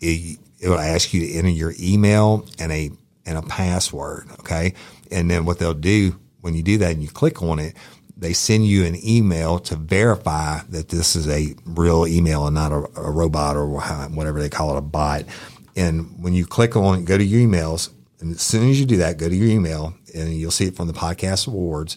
it, 0.00 0.38
it 0.60 0.68
will 0.68 0.78
ask 0.78 1.12
you 1.12 1.20
to 1.26 1.32
enter 1.34 1.50
your 1.50 1.74
email 1.80 2.46
and 2.58 2.72
a 2.72 2.90
and 3.26 3.38
a 3.38 3.42
password. 3.42 4.28
Okay, 4.40 4.74
and 5.10 5.30
then 5.30 5.44
what 5.44 5.58
they'll 5.58 5.74
do 5.74 6.18
when 6.40 6.54
you 6.54 6.62
do 6.62 6.78
that 6.78 6.92
and 6.92 7.02
you 7.02 7.08
click 7.08 7.42
on 7.42 7.58
it, 7.58 7.74
they 8.16 8.32
send 8.32 8.66
you 8.66 8.84
an 8.84 8.96
email 9.06 9.58
to 9.58 9.76
verify 9.76 10.60
that 10.70 10.88
this 10.88 11.14
is 11.16 11.28
a 11.28 11.54
real 11.66 12.06
email 12.06 12.46
and 12.46 12.54
not 12.54 12.72
a, 12.72 12.86
a 12.96 13.10
robot 13.10 13.56
or 13.56 13.66
whatever 13.68 14.40
they 14.40 14.48
call 14.48 14.74
it, 14.74 14.78
a 14.78 14.80
bot. 14.80 15.24
And 15.76 16.22
when 16.22 16.32
you 16.34 16.46
click 16.46 16.76
on 16.76 17.00
it, 17.00 17.04
go 17.04 17.18
to 17.18 17.24
your 17.24 17.46
emails, 17.48 17.90
and 18.20 18.34
as 18.34 18.40
soon 18.40 18.68
as 18.70 18.80
you 18.80 18.86
do 18.86 18.96
that, 18.98 19.18
go 19.18 19.28
to 19.28 19.34
your 19.34 19.48
email, 19.48 19.94
and 20.14 20.32
you'll 20.34 20.50
see 20.50 20.66
it 20.66 20.76
from 20.76 20.86
the 20.86 20.92
podcast 20.92 21.46
awards. 21.46 21.96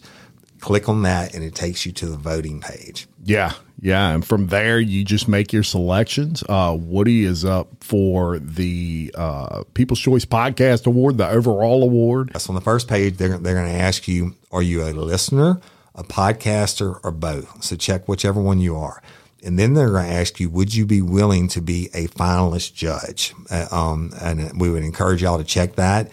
Click 0.60 0.88
on 0.88 1.02
that, 1.02 1.34
and 1.34 1.42
it 1.42 1.54
takes 1.54 1.84
you 1.84 1.92
to 1.92 2.06
the 2.06 2.16
voting 2.16 2.60
page. 2.60 3.08
Yeah, 3.24 3.52
yeah, 3.80 4.10
and 4.10 4.24
from 4.24 4.46
there 4.46 4.78
you 4.78 5.04
just 5.04 5.26
make 5.26 5.52
your 5.52 5.64
selections. 5.64 6.44
Uh, 6.48 6.76
Woody 6.78 7.24
is 7.24 7.44
up 7.44 7.68
for 7.82 8.38
the 8.38 9.12
uh, 9.16 9.64
People's 9.74 9.98
Choice 9.98 10.24
Podcast 10.24 10.86
Award, 10.86 11.18
the 11.18 11.28
overall 11.28 11.82
award. 11.82 12.30
That's 12.32 12.48
on 12.48 12.54
the 12.54 12.60
first 12.60 12.86
page. 12.86 13.16
They're 13.16 13.38
they're 13.38 13.56
going 13.56 13.72
to 13.72 13.80
ask 13.80 14.06
you: 14.06 14.36
Are 14.52 14.62
you 14.62 14.84
a 14.84 14.92
listener, 14.92 15.60
a 15.96 16.04
podcaster, 16.04 17.00
or 17.02 17.10
both? 17.10 17.64
So 17.64 17.74
check 17.74 18.06
whichever 18.06 18.40
one 18.40 18.60
you 18.60 18.76
are. 18.76 19.02
And 19.44 19.58
then 19.58 19.74
they're 19.74 19.90
going 19.90 20.06
to 20.06 20.12
ask 20.12 20.38
you, 20.38 20.48
would 20.50 20.74
you 20.74 20.86
be 20.86 21.02
willing 21.02 21.48
to 21.48 21.60
be 21.60 21.90
a 21.94 22.06
finalist 22.08 22.74
judge? 22.74 23.34
Uh, 23.50 23.66
um, 23.70 24.12
and 24.20 24.60
we 24.60 24.70
would 24.70 24.84
encourage 24.84 25.22
y'all 25.22 25.38
to 25.38 25.44
check 25.44 25.76
that. 25.76 26.10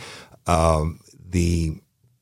Um, 0.47 0.99
the 1.29 1.79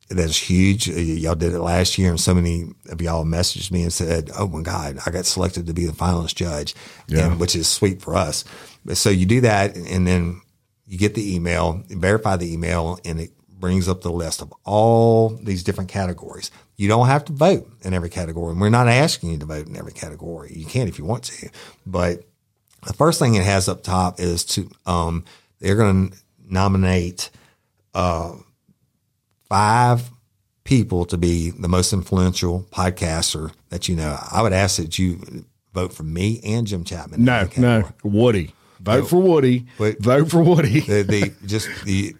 that's 0.10 0.38
huge. 0.38 0.88
Y'all 0.88 1.36
did 1.36 1.54
it 1.54 1.60
last 1.60 1.98
year, 1.98 2.10
and 2.10 2.20
so 2.20 2.34
many 2.34 2.70
of 2.90 3.02
y'all 3.02 3.26
messaged 3.26 3.72
me 3.72 3.84
and 3.84 3.92
said, 3.92 4.32
"Oh 4.38 4.48
my 4.48 4.62
God, 4.62 5.00
I 5.06 5.12
got 5.12 5.26
selected 5.26 5.68
to 5.68 5.74
be 5.74 5.86
the 5.86 5.92
finalist 5.92 6.36
judge," 6.36 6.76
yeah. 7.08 7.28
and, 7.28 7.40
which 7.40 7.56
is 7.56 7.68
sweet 7.68 8.02
for 8.02 8.16
us. 8.16 8.46
So 8.94 9.10
you 9.10 9.26
do 9.26 9.42
that, 9.42 9.76
and 9.76 10.08
then 10.08 10.42
you 10.86 10.98
get 10.98 11.14
the 11.14 11.36
email, 11.36 11.84
verify 11.90 12.38
the 12.38 12.52
email, 12.52 13.00
and 13.04 13.20
it 13.20 13.32
brings 13.60 13.88
up 13.88 14.02
the 14.02 14.12
list 14.12 14.42
of 14.42 14.54
all 14.64 15.30
these 15.30 15.64
different 15.64 15.90
categories. 15.90 16.52
You 16.76 16.88
don't 16.88 17.08
have 17.08 17.26
to 17.26 17.34
vote 17.34 17.70
in 17.82 17.94
every 17.94 18.10
category. 18.10 18.52
And 18.52 18.62
We're 18.62 18.70
not 18.70 18.88
asking 18.88 19.32
you 19.32 19.38
to 19.40 19.46
vote 19.46 19.68
in 19.68 19.76
every 19.76 19.94
category. 19.94 20.54
You 20.54 20.66
can 20.66 20.88
if 20.88 21.00
you 21.00 21.06
want 21.06 21.24
to, 21.26 21.50
but 21.86 22.24
the 22.86 22.94
first 22.94 23.20
thing 23.20 23.36
it 23.36 23.44
has 23.44 23.68
up 23.68 23.84
top 23.84 24.20
is 24.20 24.46
to 24.46 24.70
um, 24.86 25.26
they're 25.60 25.76
going 25.76 26.12
to 26.12 26.18
nominate. 26.48 27.30
Uh, 27.94 28.36
five 29.50 30.12
people 30.64 31.06
to 31.06 31.18
be 31.18 31.52
the 31.52 31.68
most 31.68 31.94
influential 31.94 32.66
podcaster 32.72 33.52
that 33.70 33.88
you 33.88 33.96
know, 33.96 34.18
I 34.32 34.42
would 34.42 34.54
ask 34.54 34.78
that 34.78 35.00
you 35.00 35.46
vote 35.74 35.94
for 35.94 36.04
me 36.04 36.42
and 36.44 36.68
Jim 36.68 36.84
Chapman. 36.84 37.24
No, 37.24 37.48
no, 37.58 37.90
Woody. 38.04 38.54
Vote 38.80 39.10
for 39.10 39.22
Woody. 39.22 39.66
But 39.78 40.00
vote 40.00 40.30
for 40.30 40.44
Woody. 40.44 40.82
the, 40.82 41.04
the, 41.04 41.34
just 41.48 41.70
the 41.86 42.16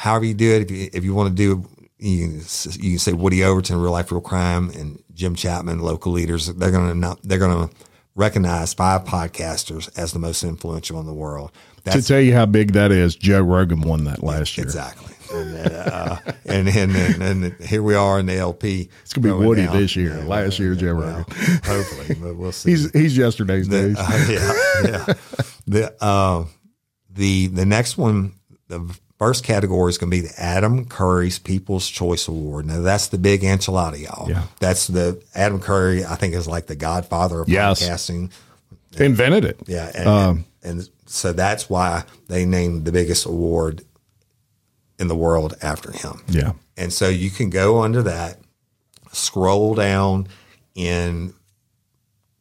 however 0.00 0.24
you 0.24 0.34
do 0.34 0.54
it. 0.54 0.62
If 0.62 0.70
you, 0.70 0.90
if 0.94 1.04
you 1.04 1.14
want 1.14 1.28
to 1.28 1.34
do, 1.34 1.68
you 1.98 2.28
can, 2.28 2.40
you 2.82 2.90
can 2.92 2.98
say 2.98 3.12
Woody 3.12 3.44
Overton, 3.44 3.76
real 3.76 3.92
life, 3.92 4.10
real 4.10 4.22
crime, 4.22 4.70
and 4.70 5.02
Jim 5.12 5.34
Chapman, 5.34 5.80
local 5.80 6.12
leaders. 6.12 6.46
They're 6.46 6.70
going 6.70 7.00
to 7.00 7.16
they're 7.22 7.38
going 7.38 7.68
to 7.68 7.74
recognize 8.14 8.72
five 8.72 9.04
podcasters 9.04 9.90
as 9.98 10.12
the 10.12 10.18
most 10.18 10.42
influential 10.42 10.98
in 11.00 11.06
the 11.06 11.12
world. 11.12 11.52
That's, 11.84 11.96
to 11.96 12.02
tell 12.02 12.20
you 12.20 12.34
how 12.34 12.46
big 12.46 12.72
that 12.72 12.92
is, 12.92 13.14
Joe 13.14 13.42
Rogan 13.42 13.82
won 13.82 14.04
that 14.04 14.22
last 14.22 14.56
year. 14.56 14.64
Exactly 14.64 15.14
and, 15.32 15.72
uh, 15.72 16.16
and, 16.46 16.68
and, 16.68 16.96
and, 16.96 17.22
and, 17.22 17.64
here 17.64 17.82
we 17.82 17.94
are 17.94 18.18
in 18.18 18.26
the 18.26 18.36
LP. 18.36 18.88
It's 19.02 19.12
gonna 19.12 19.28
be 19.28 19.46
Woody 19.46 19.64
down. 19.64 19.76
this 19.76 19.96
year. 19.96 20.18
Yeah, 20.18 20.24
Last 20.24 20.58
year, 20.58 20.74
Joe 20.74 20.96
well, 20.96 21.26
Hopefully, 21.64 22.16
but 22.20 22.36
we'll 22.36 22.52
see. 22.52 22.70
He's 22.70 22.90
he's 22.90 23.16
yesterday's 23.16 23.68
the, 23.68 23.80
days. 23.80 23.96
Uh, 23.98 24.26
yeah, 24.28 24.90
yeah. 24.90 25.14
the 25.66 26.04
uh, 26.04 26.44
the 27.10 27.46
the 27.48 27.66
next 27.66 27.96
one, 27.96 28.39
the 28.70 28.98
first 29.18 29.44
category 29.44 29.90
is 29.90 29.98
going 29.98 30.10
to 30.10 30.16
be 30.16 30.26
the 30.26 30.40
Adam 30.40 30.86
Curry's 30.86 31.38
People's 31.38 31.88
Choice 31.88 32.26
Award. 32.28 32.66
Now 32.66 32.80
that's 32.80 33.08
the 33.08 33.18
big 33.18 33.42
enchilada, 33.42 34.00
y'all. 34.00 34.30
Yeah. 34.30 34.44
That's 34.60 34.86
the 34.86 35.22
Adam 35.34 35.60
Curry. 35.60 36.04
I 36.04 36.14
think 36.14 36.34
is 36.34 36.48
like 36.48 36.66
the 36.66 36.76
godfather 36.76 37.40
of 37.40 37.48
yes. 37.48 37.82
podcasting. 37.82 38.30
Invented 38.96 39.44
it. 39.44 39.60
Yeah, 39.66 39.90
and, 39.94 40.08
um, 40.08 40.44
and, 40.62 40.80
and 40.80 40.88
so 41.06 41.32
that's 41.32 41.68
why 41.68 42.04
they 42.28 42.44
named 42.44 42.84
the 42.84 42.92
biggest 42.92 43.26
award 43.26 43.84
in 44.98 45.08
the 45.08 45.16
world 45.16 45.54
after 45.62 45.92
him. 45.92 46.22
Yeah. 46.28 46.52
And 46.76 46.92
so 46.92 47.08
you 47.08 47.30
can 47.30 47.50
go 47.50 47.82
under 47.82 48.02
that, 48.02 48.38
scroll 49.12 49.74
down, 49.74 50.28
and 50.76 51.34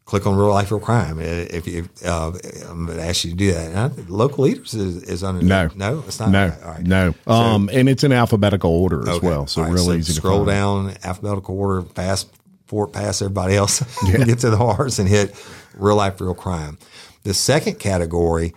click 0.09 0.25
on 0.25 0.35
real 0.35 0.49
life, 0.49 0.71
real 0.71 0.79
crime. 0.79 1.19
If 1.19 1.67
you, 1.67 1.87
uh, 2.03 2.31
I'm 2.67 2.87
going 2.87 2.97
to 2.97 3.03
ask 3.03 3.23
you 3.23 3.31
to 3.31 3.37
do 3.37 3.51
that. 3.53 4.09
local 4.09 4.45
leaders 4.45 4.73
is, 4.73 5.03
is 5.03 5.23
under 5.23 5.43
no, 5.45 5.69
no, 5.75 6.03
it's 6.07 6.19
not. 6.19 6.31
No, 6.31 6.51
right. 6.65 6.83
no. 6.83 7.13
So, 7.25 7.31
um, 7.31 7.69
and 7.71 7.87
it's 7.87 8.03
in 8.03 8.11
alphabetical 8.11 8.71
order 8.71 9.01
as 9.03 9.17
okay. 9.17 9.27
well, 9.27 9.45
so 9.45 9.61
right. 9.61 9.71
really 9.71 9.85
so 9.85 9.93
easy. 9.93 10.13
Scroll 10.13 10.45
down 10.45 10.95
alphabetical 11.03 11.55
order, 11.57 11.83
fast 11.83 12.27
forward 12.65 12.87
past 12.87 13.21
everybody 13.21 13.55
else, 13.55 13.83
yeah. 14.07 14.23
get 14.23 14.39
to 14.39 14.49
the 14.49 14.57
R's 14.57 14.97
and 14.97 15.07
hit 15.07 15.35
real 15.75 15.95
life, 15.95 16.19
real 16.19 16.33
crime. 16.33 16.79
The 17.21 17.35
second 17.35 17.77
category 17.77 18.55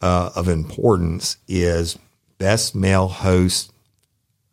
uh, 0.00 0.30
of 0.34 0.48
importance 0.48 1.36
is 1.46 1.98
best 2.38 2.74
male 2.74 3.08
host 3.08 3.70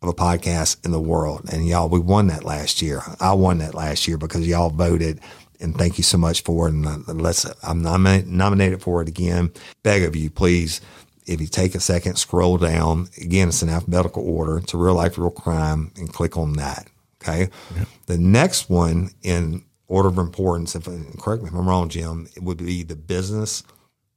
of 0.02 0.10
a 0.10 0.14
podcast 0.14 0.84
in 0.84 0.92
the 0.92 1.00
world. 1.00 1.50
And 1.54 1.66
y'all, 1.66 1.88
we 1.88 2.00
won 2.00 2.28
that 2.28 2.44
last 2.44 2.82
year. 2.82 3.02
I 3.22 3.32
won 3.34 3.60
that 3.60 3.74
last 3.74 4.10
year 4.10 4.18
because 4.18 4.46
y'all 4.46 4.70
voted. 4.70 5.22
And 5.64 5.76
thank 5.78 5.98
you 5.98 6.04
so 6.04 6.18
much 6.18 6.44
for 6.44 6.68
it. 6.68 6.74
And 6.74 6.86
uh, 6.86 7.14
let's, 7.14 7.46
I'm 7.64 7.82
nominated 7.82 8.82
for 8.82 9.02
it 9.02 9.08
again. 9.08 9.52
Beg 9.82 10.04
of 10.04 10.16
you, 10.16 10.30
please, 10.30 10.82
if 11.26 11.40
you 11.42 11.48
take 11.48 11.74
a 11.74 11.80
second, 11.80 12.18
scroll 12.18 12.58
down. 12.58 13.10
Again, 13.20 13.48
it's 13.48 13.64
in 13.64 13.70
alphabetical 13.70 14.28
order 14.28 14.60
to 14.60 14.78
real 14.78 14.96
life, 14.96 15.18
real 15.18 15.32
crime, 15.32 15.92
and 15.98 16.12
click 16.12 16.38
on 16.38 16.54
that. 16.54 16.88
Okay. 17.22 17.50
Yeah. 17.76 17.86
The 18.08 18.18
next 18.18 18.70
one 18.70 19.12
in 19.24 19.64
order 19.88 20.10
of 20.10 20.18
importance, 20.18 20.76
if 20.76 20.86
correct 21.20 21.44
me 21.44 21.50
if 21.50 21.56
I'm 21.56 21.68
wrong, 21.68 21.88
Jim, 21.88 22.28
it 22.36 22.44
would 22.44 22.58
be 22.58 22.84
the 22.84 22.98
business 22.98 23.64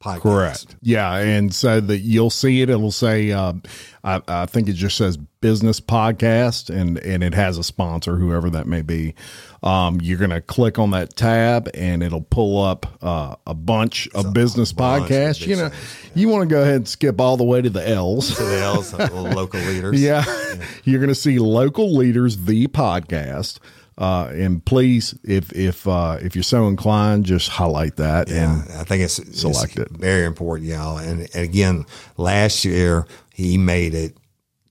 podcast. 0.02 0.20
Correct. 0.20 0.76
Yeah, 0.82 1.14
and 1.16 1.54
so 1.54 1.80
that 1.80 1.98
you'll 1.98 2.30
see 2.30 2.62
it. 2.62 2.70
It'll 2.70 2.90
say, 2.90 3.32
uh, 3.32 3.54
I, 4.04 4.22
I, 4.28 4.46
think 4.46 4.68
it 4.68 4.74
just 4.74 4.96
says 4.96 5.16
business 5.16 5.80
podcast, 5.80 6.74
and 6.74 6.98
and 6.98 7.24
it 7.24 7.34
has 7.34 7.58
a 7.58 7.64
sponsor, 7.64 8.16
whoever 8.16 8.50
that 8.50 8.66
may 8.66 8.82
be. 8.82 9.14
Um, 9.62 10.00
you're 10.00 10.18
gonna 10.18 10.40
click 10.40 10.78
on 10.78 10.90
that 10.90 11.16
tab, 11.16 11.68
and 11.74 12.02
it'll 12.02 12.22
pull 12.22 12.62
up 12.62 12.86
uh, 13.02 13.36
a 13.46 13.54
bunch 13.54 14.08
of 14.14 14.32
business 14.32 14.72
podcasts. 14.72 15.46
You 15.46 15.56
know, 15.56 15.70
you 16.14 16.28
want 16.28 16.48
to 16.48 16.54
go 16.54 16.62
ahead 16.62 16.76
and 16.76 16.88
skip 16.88 17.20
all 17.20 17.36
the 17.36 17.44
way 17.44 17.62
to 17.62 17.70
the 17.70 17.88
L's. 17.88 18.34
To 18.36 18.42
the 18.42 18.60
L's, 18.60 18.92
local 18.92 19.60
leaders. 19.66 20.00
Yeah. 20.00 20.24
yeah. 20.26 20.64
you're 20.84 21.00
gonna 21.00 21.14
see 21.14 21.38
local 21.38 21.94
leaders, 21.96 22.36
the 22.44 22.66
podcast. 22.68 23.58
Uh, 23.98 24.30
and 24.34 24.64
please, 24.64 25.18
if 25.24 25.52
if 25.52 25.88
uh, 25.88 26.18
if 26.20 26.34
you're 26.36 26.42
so 26.42 26.68
inclined, 26.68 27.24
just 27.24 27.48
highlight 27.48 27.96
that. 27.96 28.28
Yeah, 28.28 28.60
and 28.60 28.72
I 28.72 28.84
think 28.84 29.02
it's 29.02 29.14
select 29.38 29.78
it's 29.78 29.90
it. 29.90 29.96
Very 29.98 30.26
important, 30.26 30.68
y'all. 30.68 30.98
And, 30.98 31.22
and 31.34 31.44
again, 31.44 31.86
last 32.16 32.64
year 32.64 33.06
he 33.32 33.56
made 33.56 33.94
it 33.94 34.16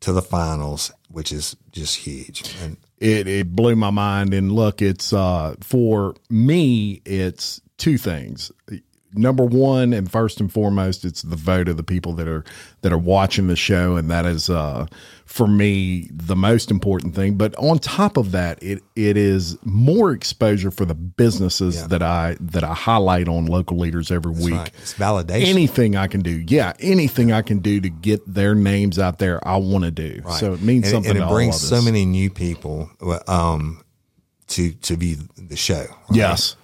to 0.02 0.14
the 0.14 0.22
finals, 0.22 0.92
which 1.10 1.32
is 1.32 1.56
just 1.72 1.96
huge. 1.96 2.44
And 2.64 2.78
it 3.00 3.28
it 3.28 3.56
blew 3.56 3.76
my 3.76 3.90
mind. 3.90 4.34
And 4.34 4.52
look, 4.52 4.82
it's 4.82 5.12
uh, 5.12 5.56
for 5.60 6.16
me, 6.30 7.02
it's 7.06 7.62
two 7.78 7.98
things 7.98 8.52
number 9.16 9.46
one 9.46 9.94
and 9.94 10.12
first 10.12 10.40
and 10.40 10.52
foremost, 10.52 11.06
it's 11.06 11.22
the 11.22 11.36
vote 11.36 11.68
of 11.68 11.78
the 11.78 11.84
people 11.84 12.14
that 12.14 12.28
are 12.28 12.44
that 12.82 12.92
are 12.92 12.98
watching 12.98 13.48
the 13.48 13.56
show, 13.56 13.96
and 13.96 14.10
that 14.12 14.26
is 14.26 14.50
uh, 14.50 14.86
for 15.26 15.48
me 15.48 16.10
the 16.12 16.36
most 16.36 16.72
important 16.72 17.16
thing. 17.16 17.36
But 17.36 17.56
on 17.56 17.80
top 17.80 18.18
of 18.18 18.32
that, 18.32 18.62
it 18.62 18.84
it 18.96 19.18
is 19.18 19.58
more 19.64 20.12
exposure 20.12 20.72
for 20.72 20.86
the 20.86 20.96
businesses 20.96 21.76
yeah. 21.76 21.88
that 21.88 22.04
I 22.04 22.38
that 22.40 22.64
I 22.64 22.74
highlight 22.74 23.28
on 23.28 23.48
local 23.48 23.78
leaders 23.78 24.12
every 24.12 24.34
That's 24.34 24.46
week. 24.46 24.56
Right. 24.56 24.72
It's 24.82 24.94
validation. 24.94 25.48
Anything 25.48 25.96
I 25.96 26.08
can 26.08 26.22
do, 26.22 26.44
yeah, 26.48 26.74
anything 26.80 27.32
I 27.32 27.42
can 27.42 27.60
do 27.60 27.82
to 27.82 27.90
get 27.90 28.22
their 28.32 28.56
names 28.56 29.00
out 29.00 29.20
there, 29.20 29.46
I 29.48 29.58
want 29.58 29.84
to 29.84 29.92
do. 29.92 30.22
Right. 30.24 30.40
So 30.40 30.54
it 30.54 30.62
means 30.62 30.86
and, 30.86 30.92
something. 30.94 31.12
And 31.12 31.20
it 31.20 31.30
brings 31.30 31.60
so 31.60 31.82
many 31.82 32.06
new 32.06 32.30
people 32.30 32.90
um, 33.28 33.84
to 34.48 34.72
to 34.74 34.98
be 34.98 35.18
the 35.38 35.58
show. 35.58 35.86
Right? 36.10 36.18
Yes 36.18 36.56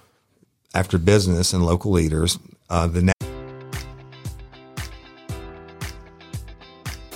after 0.74 0.98
business 0.98 1.52
and 1.52 1.64
local 1.64 1.92
leaders. 1.92 2.38
Uh, 2.70 2.86
the 2.86 3.11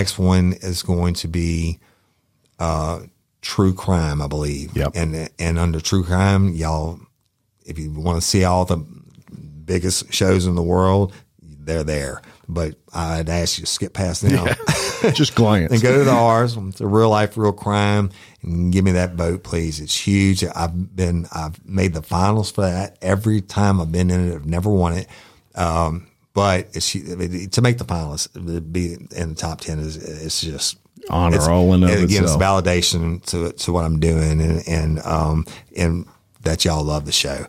Next 0.00 0.18
one 0.18 0.54
is 0.54 0.82
going 0.82 1.12
to 1.14 1.28
be 1.28 1.78
uh, 2.58 3.00
true 3.42 3.74
crime, 3.74 4.22
I 4.22 4.28
believe. 4.28 4.74
Yep. 4.74 4.92
And 4.94 5.28
and 5.38 5.58
under 5.58 5.78
true 5.80 6.02
crime, 6.02 6.54
y'all, 6.54 6.98
if 7.66 7.78
you 7.78 7.92
want 7.92 8.20
to 8.20 8.26
see 8.26 8.44
all 8.44 8.64
the 8.64 8.78
biggest 8.78 10.12
shows 10.12 10.46
in 10.46 10.54
the 10.54 10.62
world, 10.62 11.12
they're 11.42 11.84
there. 11.84 12.22
But 12.48 12.76
I'd 12.92 13.28
ask 13.28 13.58
you 13.58 13.64
to 13.64 13.70
skip 13.70 13.92
past 13.92 14.22
them 14.22 14.48
Just 15.12 15.34
glance. 15.34 15.70
and 15.70 15.80
go 15.80 15.98
to 15.98 16.04
the 16.04 16.10
ours. 16.10 16.56
It's 16.56 16.80
a 16.80 16.86
real 16.86 17.10
life, 17.10 17.36
real 17.36 17.52
crime, 17.52 18.10
and 18.42 18.72
give 18.72 18.84
me 18.84 18.92
that 18.92 19.14
vote, 19.14 19.44
please. 19.44 19.80
It's 19.80 19.94
huge. 19.94 20.42
I've 20.44 20.96
been, 20.96 21.26
I've 21.32 21.64
made 21.64 21.92
the 21.92 22.02
finals 22.02 22.50
for 22.50 22.62
that 22.62 22.98
every 23.00 23.40
time 23.40 23.80
I've 23.80 23.92
been 23.92 24.10
in 24.10 24.32
it. 24.32 24.34
I've 24.34 24.46
never 24.46 24.68
won 24.68 24.94
it. 24.94 25.06
Um, 25.54 26.09
but 26.40 26.68
it's 26.72 26.92
to 26.92 27.62
make 27.62 27.76
the 27.76 27.84
finalists, 27.84 28.32
to 28.32 28.60
be 28.62 28.94
in 29.14 29.30
the 29.30 29.34
top 29.34 29.60
ten 29.60 29.78
is 29.78 29.96
it's 29.96 30.40
just 30.40 30.78
Honor 31.10 31.36
it's, 31.36 31.46
all 31.46 31.74
in 31.74 31.82
of 31.82 31.90
again, 31.90 32.22
it's 32.22 32.36
validation 32.36 33.22
to 33.26 33.52
to 33.52 33.72
what 33.72 33.84
I'm 33.84 34.00
doing, 34.00 34.40
and 34.40 34.66
and 34.66 34.98
um 35.00 35.46
and 35.76 36.06
that 36.42 36.64
y'all 36.64 36.84
love 36.84 37.04
the 37.04 37.12
show. 37.12 37.46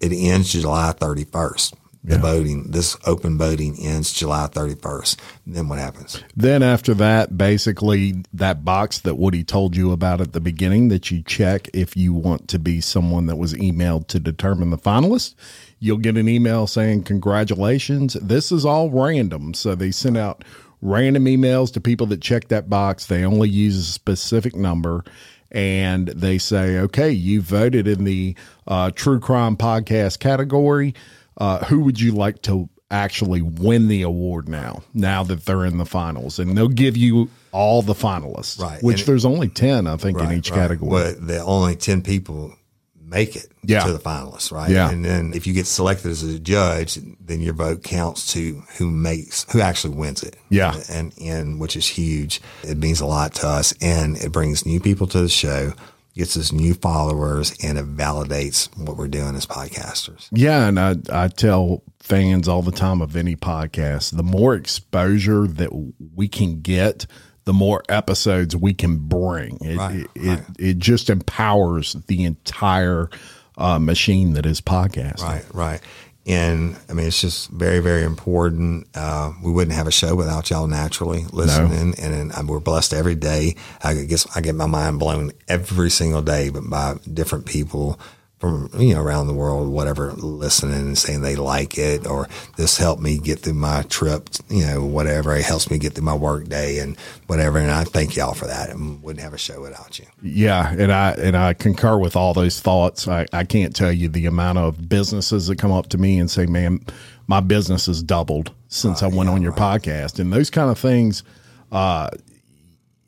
it 0.00 0.12
ends 0.12 0.52
July 0.52 0.92
31st. 0.98 1.74
The 2.02 2.16
voting, 2.16 2.70
this 2.70 2.96
open 3.06 3.36
voting 3.36 3.76
ends 3.78 4.10
July 4.10 4.48
31st. 4.50 5.16
then 5.46 5.68
what 5.68 5.78
happens? 5.78 6.24
Then 6.34 6.62
after 6.62 6.94
that, 6.94 7.36
basically 7.36 8.24
that 8.32 8.64
box 8.64 9.00
that 9.00 9.16
Woody 9.16 9.44
told 9.44 9.76
you 9.76 9.92
about 9.92 10.22
at 10.22 10.32
the 10.32 10.40
beginning 10.40 10.88
that 10.88 11.10
you 11.10 11.22
check 11.22 11.68
if 11.74 11.98
you 11.98 12.14
want 12.14 12.48
to 12.48 12.58
be 12.58 12.80
someone 12.80 13.26
that 13.26 13.36
was 13.36 13.52
emailed 13.52 14.06
to 14.08 14.18
determine 14.18 14.70
the 14.70 14.78
finalist, 14.78 15.34
you'll 15.78 15.98
get 15.98 16.16
an 16.16 16.26
email 16.26 16.66
saying 16.66 17.02
congratulations. 17.02 18.14
This 18.14 18.50
is 18.50 18.64
all 18.64 18.88
random. 18.88 19.52
So 19.52 19.74
they 19.74 19.90
send 19.90 20.16
out 20.16 20.42
random 20.80 21.26
emails 21.26 21.70
to 21.74 21.82
people 21.82 22.06
that 22.06 22.22
check 22.22 22.48
that 22.48 22.70
box. 22.70 23.06
They 23.06 23.26
only 23.26 23.50
use 23.50 23.76
a 23.76 23.82
specific 23.82 24.54
number 24.56 25.04
and 25.52 26.08
they 26.08 26.38
say, 26.38 26.78
okay, 26.78 27.10
you 27.10 27.42
voted 27.42 27.88
in 27.88 28.04
the 28.04 28.36
uh, 28.66 28.90
true 28.92 29.20
crime 29.20 29.56
podcast 29.56 30.18
category. 30.20 30.94
Uh, 31.38 31.64
who 31.66 31.80
would 31.80 32.00
you 32.00 32.12
like 32.12 32.42
to 32.42 32.68
actually 32.90 33.40
win 33.42 33.88
the 33.88 34.02
award 34.02 34.48
now? 34.48 34.82
Now 34.94 35.22
that 35.24 35.44
they're 35.44 35.64
in 35.64 35.78
the 35.78 35.86
finals, 35.86 36.38
and 36.38 36.56
they'll 36.56 36.68
give 36.68 36.96
you 36.96 37.28
all 37.52 37.82
the 37.82 37.94
finalists, 37.94 38.60
Right. 38.60 38.82
Which 38.82 39.00
And- 39.00 39.06
there's 39.08 39.24
only 39.24 39.48
ten, 39.48 39.86
I 39.86 39.96
think, 39.96 40.18
in 40.20 40.32
each 40.32 40.50
right. 40.50 40.56
category. 40.58 40.90
But 40.90 41.26
the 41.26 41.40
only 41.42 41.76
10 41.76 42.02
people 42.02 42.54
make 43.02 43.34
it 43.34 43.48
Yeah. 43.64 43.82
to 43.84 43.92
the 43.92 43.98
finalists, 43.98 44.52
right? 44.52 44.70
Yeah. 44.70 44.88
And 44.88 45.04
then 45.04 45.32
if 45.34 45.44
you 45.44 45.52
get 45.52 45.66
selected 45.66 46.12
as 46.12 46.22
a 46.22 46.38
judge, 46.38 46.96
then 47.20 47.40
your 47.40 47.54
vote 47.54 47.82
counts 47.82 48.32
to 48.34 48.62
who 48.78 48.88
makes, 48.88 49.46
who 49.50 49.60
actually 49.60 49.96
wins 49.96 50.22
it. 50.22 50.36
Yeah. 50.48 50.76
And, 50.88 51.12
and 51.20 51.58
which 51.58 51.74
is 51.74 51.88
huge. 51.88 52.40
It 52.62 52.78
means 52.78 53.00
a 53.00 53.06
lot 53.06 53.34
to 53.36 53.48
us 53.48 53.74
and 53.80 54.16
it 54.16 54.30
brings 54.30 54.64
new 54.64 54.78
people 54.78 55.08
to 55.08 55.20
the 55.22 55.28
show, 55.28 55.72
gets 56.20 56.36
us 56.36 56.52
new 56.52 56.74
followers, 56.74 57.54
and 57.62 57.78
it 57.78 57.96
validates 57.96 58.68
what 58.76 58.98
we're 58.98 59.08
doing 59.08 59.34
as 59.34 59.46
podcasters. 59.46 60.28
Yeah, 60.32 60.66
and 60.66 60.78
I 60.78 60.96
I 61.10 61.28
tell 61.28 61.82
fans 61.98 62.46
all 62.46 62.60
the 62.60 62.72
time 62.72 63.00
of 63.00 63.16
any 63.16 63.36
podcast, 63.36 64.14
the 64.14 64.22
more 64.22 64.54
exposure 64.54 65.46
that 65.46 65.70
we 66.14 66.28
can 66.28 66.60
get, 66.60 67.06
the 67.44 67.54
more 67.54 67.82
episodes 67.88 68.54
we 68.54 68.74
can 68.74 68.98
bring. 68.98 69.56
It 69.62 69.78
Right, 69.78 69.96
it, 69.96 70.10
it, 70.14 70.40
it 70.58 70.78
just 70.78 71.08
empowers 71.08 71.94
the 72.06 72.24
entire 72.24 73.08
uh, 73.56 73.78
machine 73.78 74.34
that 74.34 74.44
is 74.44 74.60
podcasting. 74.60 75.22
Right, 75.22 75.54
right. 75.54 75.80
And 76.26 76.76
I 76.88 76.92
mean, 76.92 77.06
it's 77.06 77.20
just 77.20 77.48
very, 77.50 77.80
very 77.80 78.02
important. 78.02 78.86
Uh, 78.94 79.32
we 79.42 79.50
wouldn't 79.50 79.76
have 79.76 79.86
a 79.86 79.90
show 79.90 80.14
without 80.14 80.50
y'all 80.50 80.66
naturally 80.66 81.24
listening, 81.32 81.94
and, 81.98 82.32
and 82.32 82.48
we're 82.48 82.60
blessed 82.60 82.92
every 82.92 83.14
day. 83.14 83.56
I 83.82 83.94
guess 84.04 84.26
I 84.36 84.40
get 84.40 84.54
my 84.54 84.66
mind 84.66 84.98
blown 84.98 85.32
every 85.48 85.90
single 85.90 86.22
day, 86.22 86.50
but 86.50 86.68
by 86.68 86.96
different 87.12 87.46
people 87.46 87.98
from 88.40 88.70
you 88.78 88.94
know 88.94 89.02
around 89.02 89.26
the 89.26 89.34
world, 89.34 89.68
whatever, 89.68 90.12
listening 90.12 90.74
and 90.74 90.98
saying 90.98 91.20
they 91.20 91.36
like 91.36 91.76
it, 91.76 92.06
or 92.06 92.26
this 92.56 92.78
helped 92.78 93.02
me 93.02 93.18
get 93.18 93.40
through 93.40 93.54
my 93.54 93.82
trip, 93.82 94.30
you 94.48 94.66
know, 94.66 94.82
whatever. 94.82 95.36
It 95.36 95.44
helps 95.44 95.70
me 95.70 95.78
get 95.78 95.92
through 95.92 96.04
my 96.04 96.14
work 96.14 96.48
day 96.48 96.78
and 96.78 96.98
whatever. 97.26 97.58
And 97.58 97.70
I 97.70 97.84
thank 97.84 98.16
y'all 98.16 98.32
for 98.32 98.46
that. 98.46 98.70
And 98.70 99.02
wouldn't 99.02 99.22
have 99.22 99.34
a 99.34 99.38
show 99.38 99.60
without 99.60 99.98
you. 99.98 100.06
Yeah, 100.22 100.72
and 100.72 100.90
I 100.90 101.12
and 101.12 101.36
I 101.36 101.52
concur 101.52 101.98
with 101.98 102.16
all 102.16 102.32
those 102.32 102.60
thoughts. 102.60 103.06
I, 103.06 103.26
I 103.32 103.44
can't 103.44 103.76
tell 103.76 103.92
you 103.92 104.08
the 104.08 104.24
amount 104.24 104.56
of 104.56 104.88
businesses 104.88 105.46
that 105.48 105.58
come 105.58 105.70
up 105.70 105.90
to 105.90 105.98
me 105.98 106.18
and 106.18 106.30
say, 106.30 106.46
"Man, 106.46 106.80
my 107.26 107.40
business 107.40 107.86
has 107.86 108.02
doubled 108.02 108.52
since 108.68 109.02
I 109.02 109.06
went 109.08 109.28
on 109.28 109.42
your 109.42 109.52
podcast," 109.52 110.18
and 110.18 110.32
those 110.32 110.48
kind 110.48 110.70
of 110.70 110.78
things. 110.78 111.22
Uh, 111.70 112.08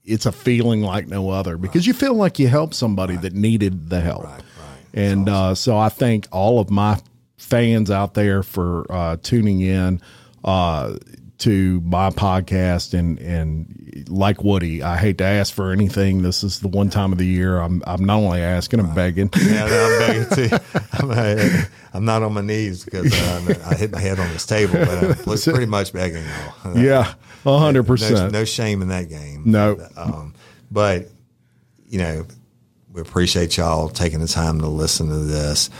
it's 0.04 0.26
a 0.26 0.32
feeling 0.32 0.82
like 0.82 1.06
no 1.06 1.30
other 1.30 1.56
because 1.56 1.86
you 1.86 1.94
feel 1.94 2.14
like 2.14 2.38
you 2.38 2.48
helped 2.48 2.74
somebody 2.74 3.16
that 3.16 3.32
needed 3.32 3.88
the 3.88 4.00
help. 4.00 4.28
And 4.94 5.28
uh, 5.28 5.54
so 5.54 5.76
I 5.78 5.88
thank 5.88 6.26
all 6.32 6.60
of 6.60 6.70
my 6.70 7.00
fans 7.36 7.90
out 7.90 8.14
there 8.14 8.42
for 8.42 8.86
uh, 8.90 9.16
tuning 9.22 9.60
in. 9.60 10.00
Uh, 10.44 10.96
to 11.38 11.80
my 11.80 12.08
podcast 12.10 12.96
and 12.96 13.18
and 13.18 14.06
like 14.08 14.44
Woody, 14.44 14.80
I 14.80 14.96
hate 14.96 15.18
to 15.18 15.24
ask 15.24 15.52
for 15.52 15.72
anything. 15.72 16.22
This 16.22 16.44
is 16.44 16.60
the 16.60 16.68
one 16.68 16.88
time 16.88 17.10
of 17.10 17.18
the 17.18 17.26
year 17.26 17.58
I'm 17.58 17.82
I'm 17.84 18.04
not 18.04 18.18
only 18.18 18.40
asking, 18.40 18.78
I'm 18.78 18.94
begging. 18.94 19.28
Yeah, 19.42 19.64
I'm 19.64 19.98
begging 19.98 20.48
too. 20.48 20.56
I'm, 20.92 21.10
uh, 21.10 21.62
I'm 21.94 22.04
not 22.04 22.22
on 22.22 22.32
my 22.34 22.42
knees 22.42 22.84
because 22.84 23.12
uh, 23.12 23.54
I 23.68 23.74
hit 23.74 23.90
my 23.90 23.98
head 24.00 24.20
on 24.20 24.28
this 24.32 24.46
table, 24.46 24.74
but 24.74 24.88
I'm 24.88 25.14
pretty 25.42 25.66
much 25.66 25.92
begging 25.92 26.22
y'all. 26.64 26.76
Yeah, 26.78 27.12
hundred 27.42 27.82
No, 27.82 27.88
percent. 27.88 28.32
no 28.32 28.44
shame 28.44 28.80
in 28.80 28.88
that 28.88 29.08
game. 29.08 29.42
No. 29.44 29.84
Um, 29.96 30.34
but 30.70 31.08
you 31.88 31.98
know, 31.98 32.24
we 32.92 33.00
appreciate 33.00 33.56
y'all 33.56 33.88
taking 33.88 34.20
the 34.20 34.28
time 34.28 34.60
to 34.60 34.68
listen 34.68 35.08
to 35.08 35.18
this. 35.18 35.70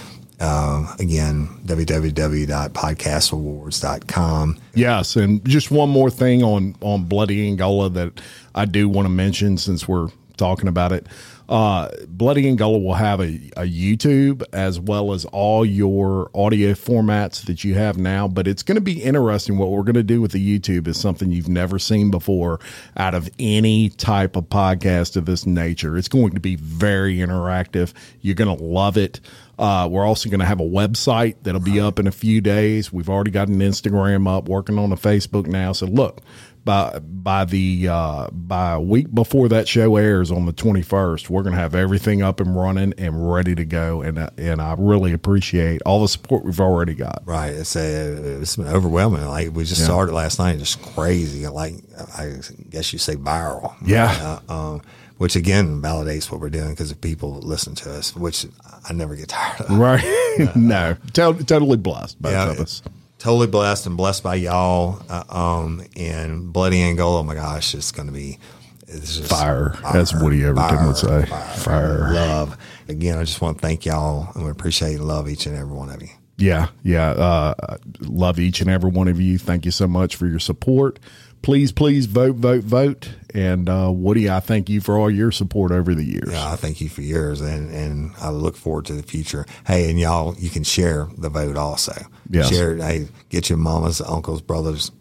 Um, 0.40 0.88
again, 0.98 1.46
www.podcastawards.com. 1.66 4.59
Yes, 4.75 5.16
and 5.16 5.46
just 5.46 5.70
one 5.70 5.90
more 5.90 6.09
thing 6.11 6.42
on 6.42 6.75
on 6.81 7.05
Bloody 7.05 7.46
Angola 7.46 7.90
that 7.90 8.20
I 8.55 8.64
do 8.64 8.88
want 8.88 9.05
to 9.07 9.11
mention 9.11 9.59
since 9.59 9.87
we're 9.87 10.09
talking 10.37 10.68
about 10.68 10.92
it. 10.92 11.07
Uh, 11.48 11.88
Bloody 12.09 12.48
Angola 12.48 12.78
will 12.78 12.94
have 12.94 13.20
a, 13.20 13.50
a 13.57 13.64
YouTube 13.64 14.42
as 14.52 14.81
well 14.81 15.12
as 15.12 15.24
all 15.26 15.64
your 15.64 16.31
audio 16.35 16.72
formats 16.72 17.44
that 17.46 17.64
you 17.64 17.74
have 17.74 17.98
now. 17.98 18.28
But 18.28 18.46
it's 18.46 18.62
going 18.62 18.76
to 18.76 18.81
be 18.81 19.02
interesting. 19.02 19.59
What 19.59 19.70
we're 19.70 19.83
going 19.83 19.94
to 19.94 20.02
do 20.02 20.20
with 20.20 20.33
the 20.33 20.59
YouTube 20.59 20.87
is 20.87 20.98
something 20.98 21.31
you've 21.31 21.48
never 21.48 21.78
seen 21.78 22.11
before 22.11 22.61
out 22.96 23.14
of 23.14 23.28
any 23.38 23.90
type 23.90 24.37
of 24.37 24.44
podcast 24.44 25.16
of 25.16 25.26
this 25.26 25.46
nature. 25.46 25.96
It's 25.96 26.09
going 26.09 26.33
to 26.33 26.40
be 26.40 26.57
very 26.57 27.16
interactive. 27.16 27.92
You're 28.20 28.35
going 28.35 28.57
to 28.57 28.64
love 28.64 28.96
it. 28.96 29.20
Uh, 29.59 29.87
we're 29.88 30.05
also 30.05 30.28
going 30.28 30.40
to 30.40 30.46
have 30.46 30.61
a 30.61 30.64
website 30.64 31.37
that'll 31.42 31.61
be 31.61 31.78
up 31.78 31.98
in 31.98 32.07
a 32.07 32.12
few 32.12 32.40
days. 32.40 32.92
We've 32.92 33.09
already 33.09 33.31
got 33.31 33.48
an 33.48 33.59
Instagram 33.59 34.26
up, 34.26 34.48
working 34.48 34.78
on 34.78 34.90
a 34.92 34.96
Facebook 34.96 35.46
now. 35.46 35.72
So 35.72 35.87
look, 35.87 36.20
by 36.64 36.98
by 37.01 37.44
the 37.44 37.88
uh, 37.88 38.29
by 38.31 38.72
a 38.72 38.81
week 38.81 39.12
before 39.12 39.48
that 39.48 39.66
show 39.68 39.96
airs 39.96 40.31
on 40.31 40.46
the 40.46 40.53
21st, 40.53 41.29
we're 41.29 41.42
going 41.42 41.55
to 41.55 41.61
have 41.61 41.75
everything 41.75 42.22
up 42.22 42.40
and 42.40 42.57
running 42.57 42.94
and 42.98 43.33
ready 43.33 43.55
to 43.55 43.64
go. 43.64 44.03
And 44.03 44.18
uh, 44.18 44.31
and 44.38 44.62
I 44.62 44.75
really 44.79 45.12
appreciate 45.12 45.83
all 45.85 46.01
the 46.03 46.09
support 46.09 46.44
we've 46.44 46.61
already 46.61 46.94
got. 46.94 47.22
Right. 47.25 47.51
It's 47.53 47.75
a, 47.77 48.40
it's 48.40 48.57
been 48.57 48.68
overwhelming. 48.68 49.25
Like 49.27 49.53
we 49.53 49.64
just 49.64 49.85
started 49.85 50.12
last 50.12 50.38
night, 50.38 50.59
just 50.59 50.81
crazy. 50.83 51.46
Like 51.48 51.75
I 52.16 52.37
guess 52.70 52.92
you 52.92 52.98
say 52.98 53.16
viral. 53.16 53.75
Yeah. 53.85 54.40
Uh, 54.48 54.53
um, 54.75 54.83
which 55.18 55.37
again 55.37 55.81
validates 55.81 56.31
what 56.33 56.40
we're 56.40 56.51
doing 56.51 56.70
because 56.70 56.90
if 56.90 57.01
people 57.01 57.35
listen 57.40 57.75
to 57.77 57.92
us, 57.92 58.14
which 58.16 58.44
I 58.88 58.92
never 58.92 59.14
get 59.14 59.29
tired 59.29 59.61
of. 59.61 59.79
Right? 59.79 60.03
no, 60.57 60.96
to- 61.12 61.44
totally 61.44 61.77
blessed 61.77 62.20
both 62.20 62.33
Yeah, 62.33 62.51
of 62.51 62.59
us. 62.61 62.83
Totally 63.22 63.46
blessed 63.46 63.87
and 63.87 63.96
blessed 63.96 64.24
by 64.24 64.35
y'all. 64.35 65.00
Uh, 65.08 65.22
um, 65.28 65.85
and 65.96 66.52
Bloody 66.52 66.82
Angola, 66.82 67.20
oh 67.20 67.22
my 67.22 67.37
gosh, 67.37 67.72
it's 67.72 67.92
going 67.92 68.08
to 68.08 68.12
be 68.12 68.40
it's 68.88 69.18
just 69.18 69.30
Fire, 69.30 69.78
as 69.94 70.12
Woody 70.12 70.44
Overton 70.44 70.88
would 70.88 70.96
say. 70.96 71.26
Fire. 71.58 72.12
Love. 72.12 72.58
Again, 72.88 73.18
I 73.18 73.22
just 73.22 73.40
want 73.40 73.58
to 73.58 73.62
thank 73.62 73.87
y'all 73.87 74.32
and 74.35 74.44
we 74.44 74.50
appreciate 74.50 74.96
and 74.96 75.06
love 75.06 75.28
each 75.28 75.46
and 75.46 75.56
every 75.56 75.72
one 75.72 75.88
of 75.88 76.02
you. 76.02 76.08
Yeah, 76.37 76.70
yeah. 76.82 77.11
Uh, 77.11 77.76
love 78.00 78.40
each 78.40 78.61
and 78.61 78.68
every 78.68 78.90
one 78.90 79.06
of 79.06 79.20
you. 79.20 79.38
Thank 79.38 79.66
you 79.66 79.70
so 79.70 79.87
much 79.87 80.16
for 80.16 80.26
your 80.26 80.40
support. 80.40 80.98
Please, 81.42 81.72
please 81.72 82.07
vote, 82.07 82.37
vote, 82.37 82.62
vote. 82.64 83.11
And 83.35 83.68
uh, 83.68 83.90
Woody, 83.92 84.31
I 84.31 84.40
thank 84.40 84.68
you 84.68 84.81
for 84.81 84.96
all 84.96 85.11
your 85.11 85.33
support 85.33 85.72
over 85.72 85.94
the 85.94 86.05
years. 86.05 86.31
Yeah, 86.31 86.52
I 86.52 86.57
thank 86.57 86.81
you 86.81 86.88
for 86.88 87.00
yours, 87.00 87.40
and 87.40 87.70
and 87.74 88.12
I 88.20 88.31
look 88.31 88.57
forward 88.57 88.85
to 88.87 88.92
the 88.92 89.02
future. 89.02 89.46
Hey, 89.66 89.90
and 89.90 89.98
y'all, 89.98 90.35
you 90.38 90.50
can 90.50 90.64
share 90.64 91.09
the 91.18 91.28
vote 91.28 91.57
also. 91.57 91.94
Yes. 92.31 92.50
Share 92.50 92.74
it. 92.74 92.83
Hey, 92.83 93.09
get 93.28 93.48
your 93.48 93.59
mamas, 93.59 94.00
uncles, 94.00 94.40
brothers, 94.40 94.92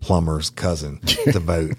plumbers, 0.00 0.50
cousin 0.50 0.98
to 1.32 1.38
vote. 1.38 1.76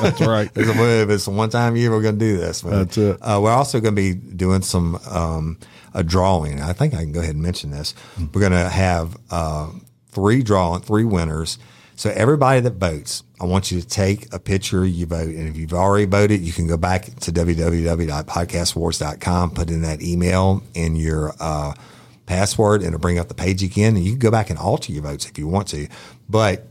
That's 0.00 0.20
right. 0.20 0.50
it's, 0.56 0.68
a, 0.68 1.10
it's 1.12 1.24
the 1.24 1.30
one 1.30 1.50
time 1.50 1.76
year 1.76 1.90
we're 1.90 2.02
going 2.02 2.18
to 2.18 2.24
do 2.24 2.36
this. 2.36 2.64
man. 2.64 2.72
That's 2.72 2.98
it. 2.98 3.18
Uh, 3.20 3.40
we're 3.42 3.52
also 3.52 3.80
going 3.80 3.96
to 3.96 4.00
be 4.00 4.14
doing 4.14 4.62
some 4.62 4.96
um, 5.10 5.58
a 5.94 6.04
drawing. 6.04 6.60
I 6.60 6.72
think 6.72 6.94
I 6.94 6.98
can 6.98 7.12
go 7.12 7.20
ahead 7.20 7.34
and 7.34 7.42
mention 7.42 7.70
this. 7.70 7.94
We're 8.32 8.40
going 8.40 8.52
to 8.52 8.68
have 8.68 9.16
uh, 9.30 9.70
three 10.10 10.42
drawing, 10.42 10.82
three 10.82 11.04
winners. 11.04 11.58
So 11.96 12.10
everybody 12.10 12.60
that 12.60 12.74
votes, 12.74 13.24
I 13.40 13.46
want 13.46 13.72
you 13.72 13.80
to 13.80 13.88
take 13.88 14.34
a 14.34 14.38
picture 14.38 14.84
you 14.84 15.06
vote, 15.06 15.30
and 15.30 15.48
if 15.48 15.56
you've 15.56 15.72
already 15.72 16.04
voted, 16.04 16.42
you 16.42 16.52
can 16.52 16.66
go 16.66 16.76
back 16.76 17.06
to 17.06 17.32
www.podcastawards.com, 17.32 19.52
put 19.52 19.70
in 19.70 19.80
that 19.80 20.02
email 20.02 20.62
and 20.74 20.98
your 20.98 21.32
uh, 21.40 21.72
password, 22.26 22.82
and 22.82 22.88
it'll 22.88 23.00
bring 23.00 23.18
up 23.18 23.28
the 23.28 23.34
page 23.34 23.62
again, 23.62 23.96
and 23.96 24.04
you 24.04 24.10
can 24.12 24.18
go 24.18 24.30
back 24.30 24.50
and 24.50 24.58
alter 24.58 24.92
your 24.92 25.04
votes 25.04 25.26
if 25.26 25.38
you 25.38 25.48
want 25.48 25.68
to. 25.68 25.88
But 26.28 26.66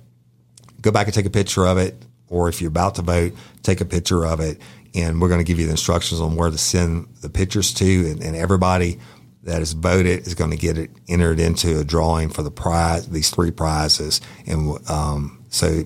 go 0.81 0.91
back 0.91 1.07
and 1.07 1.15
take 1.15 1.25
a 1.25 1.31
picture 1.31 1.65
of 1.65 1.79
it, 1.79 1.95
or 2.29 2.47
if 2.47 2.61
you're 2.61 2.69
about 2.69 2.93
to 2.95 3.01
vote, 3.01 3.33
take 3.63 3.81
a 3.81 3.85
picture 3.85 4.27
of 4.27 4.39
it, 4.39 4.61
and 4.93 5.19
we're 5.19 5.29
going 5.29 5.39
to 5.39 5.45
give 5.45 5.59
you 5.59 5.65
the 5.65 5.71
instructions 5.71 6.21
on 6.21 6.35
where 6.35 6.51
to 6.51 6.57
send 6.59 7.07
the 7.21 7.31
pictures 7.31 7.73
to, 7.73 8.11
and, 8.11 8.21
and 8.21 8.35
everybody 8.35 8.99
that 9.45 9.59
has 9.59 9.73
voted 9.73 10.27
is 10.27 10.35
going 10.35 10.51
to 10.51 10.57
get 10.57 10.77
it 10.77 10.91
entered 11.07 11.39
into 11.39 11.79
a 11.79 11.83
drawing 11.83 12.29
for 12.29 12.43
the 12.43 12.51
prize, 12.51 13.07
these 13.07 13.29
three 13.29 13.51
prizes, 13.51 14.19
and 14.45 14.77
um, 14.89 15.43
so 15.49 15.83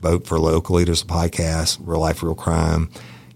vote 0.00 0.26
for 0.26 0.38
local 0.38 0.76
leaders 0.76 1.04
podcast, 1.04 1.78
real 1.82 2.00
life, 2.00 2.22
real 2.22 2.34
crime, 2.34 2.90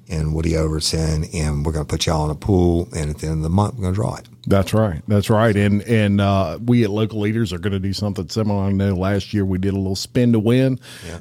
and 0.09 0.35
Woody 0.35 0.57
Overton, 0.57 1.25
and 1.33 1.65
we're 1.65 1.73
going 1.73 1.87
to 1.87 1.91
put 1.91 2.07
y'all 2.07 2.25
in 2.25 2.31
a 2.31 2.35
pool, 2.35 2.89
and 2.95 3.11
at 3.11 3.19
the 3.19 3.27
end 3.27 3.39
of 3.39 3.43
the 3.43 3.49
month, 3.51 3.75
we're 3.75 3.83
going 3.83 3.95
to 3.95 4.01
draw 4.01 4.17
it. 4.17 4.29
That's 4.47 4.75
right. 4.75 5.01
That's 5.09 5.31
right. 5.31 5.57
And 5.57 5.83
and 5.83 6.21
uh, 6.21 6.59
we 6.63 6.85
at 6.85 6.91
local 6.91 7.21
leaders 7.21 7.53
are 7.53 7.59
going 7.59 7.73
to 7.73 7.79
do 7.81 7.93
something 7.95 8.29
similar. 8.29 8.65
I 8.65 8.73
know 8.73 8.95
last 8.95 9.33
year 9.33 9.45
we 9.45 9.57
did 9.59 9.73
a 9.73 9.77
little 9.79 9.97
spin 9.97 10.33
to 10.33 10.39
win 10.39 10.79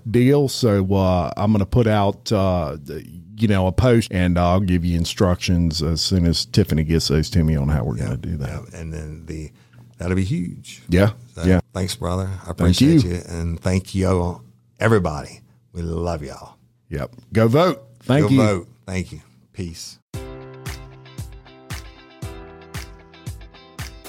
deal. 0.09 0.49
So 0.49 0.93
uh, 0.93 1.31
I'm 1.37 1.51
going 1.51 1.59
to 1.59 1.65
put 1.65 1.87
out. 1.87 2.31
Uh, 2.31 2.77
you 3.35 3.47
know, 3.47 3.65
a 3.65 3.71
post, 3.71 4.09
and 4.13 4.37
I'll 4.37 4.59
give 4.59 4.85
you 4.85 4.95
instructions 4.95 5.81
as 5.81 6.01
soon 6.01 6.27
as 6.27 6.45
Tiffany 6.45 6.83
gets 6.83 7.07
those 7.07 7.31
to 7.31 7.43
me 7.43 7.55
on 7.55 7.67
how 7.67 7.83
we're 7.83 7.95
going 7.97 8.11
to 8.11 8.15
do 8.17 8.37
that. 8.37 8.47
Yeah, 8.71 8.79
and 8.79 8.93
then 8.93 9.25
the 9.25 9.51
that'll 9.97 10.15
be 10.15 10.23
huge. 10.23 10.83
Yeah, 10.87 11.13
So, 11.33 11.43
yeah. 11.43 11.59
Thanks, 11.73 11.95
brother. 11.95 12.29
I 12.45 12.51
appreciate 12.51 13.03
you. 13.03 13.09
you. 13.15 13.21
And 13.27 13.59
thank 13.59 13.95
you, 13.95 14.41
everybody. 14.79 15.41
We 15.73 15.81
love 15.81 16.21
y'all. 16.23 16.57
Yep. 16.89 17.15
Go 17.33 17.47
vote. 17.47 17.83
Thank 18.01 18.27
Go 18.27 18.29
you. 18.29 18.37
vote. 18.37 18.67
Thank 18.85 19.11
you. 19.11 19.21
Peace. 19.53 19.99